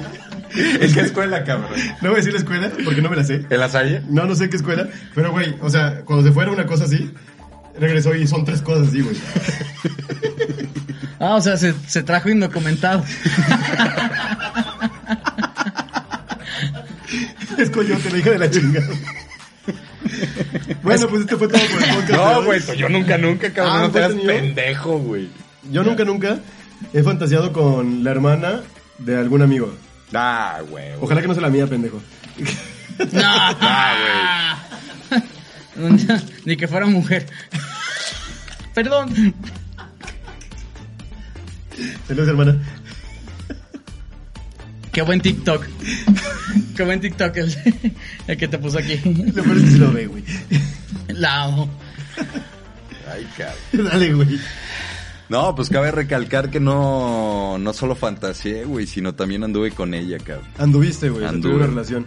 ¿En 0.56 0.92
qué 0.92 1.00
escuela, 1.00 1.42
cabrón? 1.44 1.70
No 2.00 2.10
voy 2.10 2.14
a 2.14 2.16
decir 2.16 2.32
la 2.32 2.38
escuela 2.38 2.70
porque 2.84 3.02
no 3.02 3.10
me 3.10 3.16
la 3.16 3.24
sé. 3.24 3.44
¿En 3.48 3.60
la 3.60 3.68
Salle? 3.68 4.02
No, 4.08 4.24
no 4.24 4.34
sé 4.34 4.48
qué 4.48 4.56
escuela. 4.56 4.88
Pero, 5.14 5.32
güey, 5.32 5.56
o 5.60 5.70
sea, 5.70 6.02
cuando 6.04 6.24
se 6.26 6.32
fuera 6.32 6.52
una 6.52 6.66
cosa 6.66 6.84
así, 6.84 7.10
regresó 7.78 8.14
y 8.14 8.26
son 8.26 8.44
tres 8.44 8.60
cosas 8.62 8.88
así, 8.88 9.00
güey. 9.00 9.16
Ah, 11.18 11.36
o 11.36 11.40
sea, 11.40 11.56
se, 11.56 11.74
se 11.86 12.02
trajo 12.02 12.28
indocumentado. 12.28 13.02
Es 17.58 17.70
coyote, 17.70 18.10
la 18.10 18.18
hija 18.18 18.30
de 18.30 18.38
la 18.38 18.50
chingada. 18.50 18.86
Bueno, 20.82 21.08
pues 21.08 21.22
este 21.22 21.36
fue 21.36 21.48
todo 21.48 21.60
por 21.60 21.82
el 21.82 21.94
podcast. 21.94 22.10
No, 22.12 22.44
güey, 22.44 22.60
yo 22.76 22.88
nunca, 22.88 23.16
nunca, 23.18 23.52
cabrón. 23.52 23.76
Ah, 23.76 23.80
no 23.82 23.90
te 23.90 23.98
hagas 23.98 24.14
¿nunca 24.14 24.32
has 24.32 24.38
tenido? 24.38 24.54
pendejo, 24.54 24.98
güey. 24.98 25.28
Yo 25.70 25.82
nunca, 25.82 26.04
nunca 26.04 26.38
he 26.92 27.02
fantaseado 27.02 27.52
con 27.52 28.04
la 28.04 28.10
hermana 28.10 28.60
de 28.98 29.16
algún 29.16 29.42
amigo. 29.42 29.72
Ah, 30.12 30.60
güey. 30.68 30.92
Ojalá 31.00 31.22
que 31.22 31.28
no 31.28 31.34
sea 31.34 31.42
la 31.42 31.50
mía, 31.50 31.66
pendejo. 31.66 32.00
No. 33.12 33.20
Ah, 33.24 34.62
Ni 36.44 36.56
que 36.56 36.68
fuera 36.68 36.86
mujer. 36.86 37.26
Perdón. 38.72 39.34
Saludos, 42.06 42.28
hermana. 42.28 42.56
Qué 44.94 45.02
buen 45.02 45.20
TikTok. 45.20 45.66
Qué 46.76 46.84
buen 46.84 47.00
TikTok 47.00 47.36
el, 47.36 47.52
el 48.28 48.36
que 48.36 48.46
te 48.46 48.58
puso 48.58 48.78
aquí. 48.78 49.00
Lo 49.04 49.42
peor 49.42 49.56
es 49.56 49.72
que 49.72 49.78
lo 49.78 49.92
ve, 49.92 50.06
güey. 50.06 50.24
La 51.08 51.42
amo. 51.42 51.68
Ay, 53.12 53.26
cabrón. 53.36 53.90
Dale, 53.90 54.14
güey. 54.14 54.40
No, 55.28 55.54
pues 55.56 55.68
cabe 55.68 55.90
recalcar 55.90 56.48
que 56.48 56.60
no, 56.60 57.58
no 57.58 57.72
solo 57.72 57.96
fantaseé, 57.96 58.64
güey, 58.64 58.86
sino 58.86 59.14
también 59.14 59.42
anduve 59.42 59.72
con 59.72 59.94
ella, 59.94 60.18
cabrón. 60.18 60.48
Anduviste, 60.58 61.10
güey. 61.10 61.24
Anduve. 61.24 61.54
Tuve 61.54 61.64
una 61.64 61.66
relación. 61.66 62.06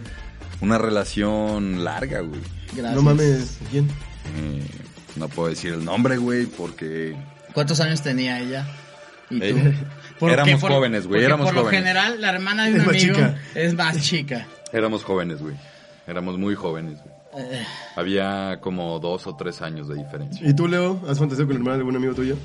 Una 0.60 0.78
relación 0.78 1.84
larga, 1.84 2.20
güey. 2.20 2.40
Gracias. 2.72 2.94
No 2.94 3.02
mames. 3.02 3.58
¿Quién? 3.70 3.86
Eh, 3.86 4.62
no 5.16 5.28
puedo 5.28 5.50
decir 5.50 5.74
el 5.74 5.84
nombre, 5.84 6.16
güey, 6.16 6.46
porque... 6.46 7.14
¿Cuántos 7.52 7.80
años 7.80 8.02
tenía 8.02 8.40
ella? 8.40 8.66
¿Y 9.30 9.40
tú? 9.40 9.58
Porque 10.18 10.34
éramos 10.34 10.60
por- 10.60 10.70
jóvenes, 10.72 11.06
güey, 11.06 11.18
porque 11.20 11.24
éramos 11.26 11.46
por 11.46 11.54
lo 11.54 11.60
jóvenes. 11.62 11.80
general, 11.80 12.20
la 12.20 12.30
hermana 12.30 12.64
de 12.66 12.72
un 12.74 12.80
Es 12.80 12.88
amigo 12.88 13.14
chica. 13.14 13.34
es 13.54 13.74
más 13.74 14.00
chica. 14.02 14.46
Éramos 14.72 15.04
jóvenes, 15.04 15.40
güey. 15.40 15.54
Éramos 16.06 16.38
muy 16.38 16.54
jóvenes, 16.54 16.98
güey. 17.02 17.14
Eh, 17.52 17.64
Había 17.96 18.58
como 18.60 18.98
dos 18.98 19.26
o 19.26 19.36
tres 19.36 19.60
años 19.62 19.88
de 19.88 19.94
diferencia. 19.96 20.48
¿Y 20.48 20.54
tú, 20.54 20.66
Leo? 20.66 21.00
¿Has 21.08 21.18
fantaseado 21.18 21.46
con 21.46 21.54
la 21.54 21.58
hermana 21.60 21.74
de 21.76 21.80
algún 21.80 21.96
amigo 21.96 22.14
tuyo? 22.14 22.36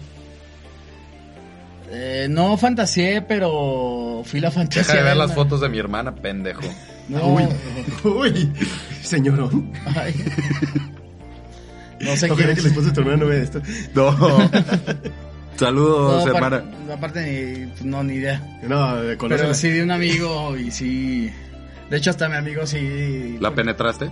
eh, 1.91 2.27
no 2.29 2.57
fantaseé, 2.57 3.21
pero 3.21 4.21
fui 4.25 4.39
la 4.39 4.49
fantasía. 4.51 4.81
Deja 4.81 4.93
de 4.95 5.03
ver 5.03 5.13
de 5.13 5.19
las 5.19 5.33
fotos 5.33 5.61
de 5.61 5.69
mi 5.69 5.77
hermana, 5.79 6.13
pendejo. 6.15 6.61
No, 7.07 7.27
Uy. 7.27 7.43
Uy. 8.03 8.51
Señorón. 9.01 9.71
ay. 9.95 10.13
No 11.99 12.17
sé 12.17 12.25
Ojalá 12.29 12.47
quién 12.47 12.55
que 12.55 12.61
el 12.61 12.67
esposo 12.67 12.87
de 12.87 12.91
tu 12.93 12.99
hermana 12.99 13.17
no 13.17 13.27
vea 13.27 13.41
esto. 13.43 13.61
No. 13.93 14.11
Saludos, 15.55 16.25
no, 16.25 16.33
hermana. 16.35 16.57
aparte, 16.57 16.93
aparte 16.93 17.71
ni, 17.81 17.87
no, 17.89 18.03
ni 18.03 18.15
idea. 18.15 18.41
No, 18.63 18.95
Pero 19.01 19.17
conócela. 19.17 19.53
sí 19.53 19.69
de 19.69 19.83
un 19.83 19.91
amigo 19.91 20.57
y 20.57 20.71
sí. 20.71 21.31
De 21.89 21.97
hecho, 21.97 22.09
hasta 22.09 22.27
mi 22.27 22.35
amigo 22.35 22.65
sí. 22.65 23.37
¿La 23.39 23.53
penetraste? 23.53 24.09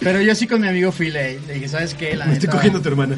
Pero 0.00 0.20
yo 0.22 0.34
sí 0.34 0.46
con 0.46 0.62
mi 0.62 0.68
amigo 0.68 0.92
fui 0.92 1.10
le, 1.10 1.38
le 1.40 1.54
dije, 1.54 1.68
¿sabes 1.68 1.94
qué? 1.94 2.16
La 2.16 2.24
Me 2.26 2.32
estoy 2.32 2.46
neta- 2.48 2.56
cogiendo 2.56 2.78
a 2.78 2.82
tu 2.82 2.88
hermana. 2.88 3.16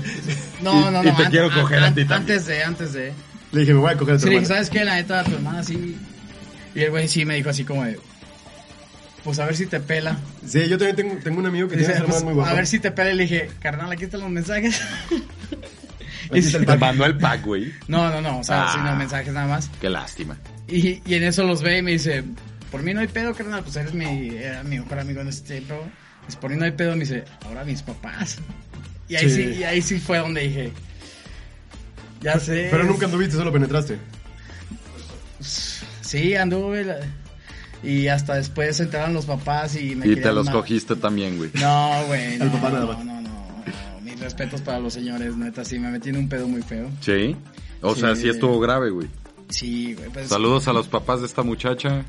No, 0.60 0.90
no, 0.90 1.02
y 1.04 1.06
no. 1.06 1.16
te 1.16 1.24
an- 1.24 1.30
quiero 1.30 1.50
coger 1.52 1.78
a 1.84 1.88
ti 1.94 2.04
también. 2.04 2.12
Antes 2.22 2.46
de, 2.46 2.62
antes 2.64 2.92
de. 2.92 3.12
Le 3.52 3.60
dije, 3.60 3.72
me 3.74 3.80
voy 3.80 3.92
a 3.92 3.96
coger 3.96 4.14
a 4.16 4.18
tu 4.18 4.22
Sí, 4.24 4.28
hermana. 4.30 4.46
¿sabes 4.48 4.70
qué? 4.70 4.84
La 4.84 4.94
neta, 4.96 5.22
tu 5.22 5.32
hermana 5.34 5.62
sí. 5.62 5.96
Y 6.74 6.80
el 6.80 6.90
güey 6.90 7.06
sí 7.06 7.24
me 7.24 7.36
dijo 7.36 7.50
así 7.50 7.64
como 7.64 7.84
de. 7.84 8.00
Pues 9.24 9.38
a 9.38 9.44
ver 9.46 9.54
si 9.56 9.66
te 9.66 9.78
pela. 9.80 10.18
Sí, 10.46 10.68
yo 10.68 10.76
también 10.78 10.96
tengo, 10.96 11.14
tengo 11.22 11.38
un 11.38 11.46
amigo 11.46 11.68
que 11.68 11.76
Dice, 11.76 11.92
tiene 11.92 12.06
pues, 12.08 12.24
muy 12.24 12.34
guapas. 12.34 12.52
a 12.52 12.56
ver 12.56 12.66
si 12.66 12.80
te 12.80 12.90
pela. 12.90 13.12
Y 13.12 13.14
le 13.16 13.22
dije, 13.22 13.50
carnal, 13.60 13.90
aquí 13.92 14.04
están 14.04 14.20
los 14.20 14.30
mensajes. 14.30 14.80
Está 16.32 16.58
el 16.58 16.66
Te 16.66 16.76
mandó 16.76 17.04
el 17.06 17.16
pack, 17.18 17.44
güey. 17.44 17.72
No, 17.88 18.10
no, 18.10 18.20
no. 18.20 18.40
O 18.40 18.44
sea, 18.44 18.64
Ah. 18.64 18.72
sino 18.74 18.96
mensajes 18.96 19.32
nada 19.32 19.46
más. 19.46 19.70
Qué 19.80 19.88
lástima. 19.90 20.36
Y, 20.66 21.00
y 21.06 21.14
en 21.14 21.22
eso 21.24 21.44
los 21.44 21.62
ve 21.62 21.78
y 21.78 21.82
me 21.82 21.92
dice, 21.92 22.24
por 22.70 22.82
mí 22.82 22.94
no 22.94 23.00
hay 23.00 23.06
pedo, 23.06 23.32
carnal, 23.34 23.62
pues 23.62 23.76
eres 23.76 23.94
mi, 23.94 24.30
era 24.30 24.62
mi 24.64 24.78
mejor 24.80 24.98
amigo 24.98 25.20
en 25.20 25.28
ese 25.28 25.42
tiempo. 25.42 25.84
Pues 26.24 26.34
por 26.36 26.50
mí 26.50 26.56
no 26.56 26.64
hay 26.64 26.70
pedo, 26.72 26.92
me 26.94 27.00
dice, 27.00 27.24
ahora 27.44 27.64
mis 27.64 27.82
papás. 27.82 28.38
Y 29.08 29.16
ahí 29.16 29.28
sí, 29.30 29.52
Sí. 29.54 29.58
y 29.60 29.64
ahí 29.64 29.82
sí 29.82 29.98
fue 30.00 30.18
donde 30.18 30.40
dije, 30.42 30.72
ya 32.22 32.38
sé. 32.40 32.68
Pero 32.70 32.84
nunca 32.84 33.06
anduviste, 33.06 33.36
solo 33.36 33.52
penetraste. 33.52 33.98
Sí, 35.40 36.34
anduve. 36.34 36.84
la- 36.84 36.98
Y 37.82 38.08
hasta 38.08 38.34
después 38.34 38.76
se 38.76 38.84
enteraron 38.84 39.14
los 39.14 39.26
papás 39.26 39.76
y 39.76 39.96
me 39.96 40.06
Y 40.06 40.16
te 40.16 40.32
los 40.32 40.48
cogiste 40.50 40.94
también, 40.96 41.36
güey. 41.38 41.50
No, 41.54 42.04
güey. 42.06 42.38
No, 42.38 42.50
papá 42.52 42.70
nada 42.70 42.80
no, 42.86 42.92
más. 42.92 43.04
no, 43.04 43.14
no, 43.14 43.20
no. 43.22 44.00
Mis 44.02 44.20
respetos 44.20 44.60
para 44.60 44.78
los 44.78 44.92
señores, 44.92 45.36
neta, 45.36 45.64
sí, 45.64 45.78
me 45.78 45.90
metí 45.90 46.10
en 46.10 46.16
un 46.16 46.28
pedo 46.28 46.46
muy 46.46 46.62
feo. 46.62 46.88
Sí. 47.00 47.36
O 47.80 47.94
sea, 47.96 48.14
Sí. 48.14 48.28
estuvo 48.28 48.60
grave, 48.60 48.90
güey. 48.90 49.08
Sí, 49.48 49.94
güey. 49.94 50.08
Pues, 50.10 50.28
Saludos 50.28 50.68
a 50.68 50.72
los 50.72 50.86
papás 50.86 51.20
de 51.20 51.26
esta 51.26 51.42
muchacha. 51.42 52.04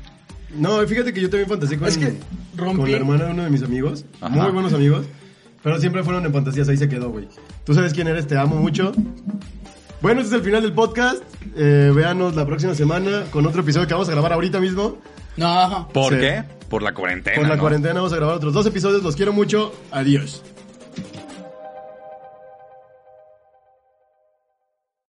No, 0.56 0.78
fíjate 0.86 1.12
que 1.12 1.20
yo 1.20 1.28
también 1.28 1.48
fantaseé 1.48 1.78
con, 1.78 1.88
Es 1.88 1.98
que 1.98 2.14
con 2.56 2.88
la 2.90 2.96
hermana 2.96 3.24
de 3.24 3.30
uno 3.32 3.42
de 3.42 3.50
mis 3.50 3.62
amigos. 3.64 4.04
Ajá. 4.20 4.28
Muy 4.28 4.50
buenos 4.52 4.72
amigos. 4.72 5.06
Pero 5.64 5.80
siempre 5.80 6.04
fueron 6.04 6.24
en 6.26 6.32
fantasías, 6.32 6.68
ahí 6.68 6.76
se 6.76 6.88
quedó, 6.88 7.10
güey. 7.10 7.26
Tú 7.64 7.74
sabes 7.74 7.92
quién 7.92 8.06
eres, 8.06 8.26
te 8.28 8.36
amo 8.38 8.56
mucho. 8.56 8.92
Bueno, 10.02 10.20
este 10.20 10.34
es 10.34 10.40
el 10.40 10.44
final 10.44 10.62
del 10.62 10.72
podcast. 10.74 11.22
Eh, 11.56 11.90
véanos 11.94 12.36
la 12.36 12.44
próxima 12.46 12.74
semana 12.74 13.24
con 13.30 13.46
otro 13.46 13.62
episodio 13.62 13.86
que 13.88 13.94
vamos 13.94 14.08
a 14.08 14.12
grabar 14.12 14.34
ahorita 14.34 14.60
mismo. 14.60 14.98
No. 15.36 15.88
¿Por 15.92 16.14
Sí. 16.14 16.20
qué? 16.20 16.44
Por 16.68 16.82
la 16.82 16.92
cuarentena. 16.94 17.36
Por 17.36 17.46
la 17.48 17.56
¿no? 17.56 17.60
cuarentena 17.60 17.94
vamos 17.94 18.12
a 18.12 18.16
grabar 18.16 18.36
otros 18.36 18.52
dos 18.52 18.66
episodios. 18.66 19.02
Los 19.02 19.16
quiero 19.16 19.32
mucho. 19.32 19.72
Adiós. 19.90 20.42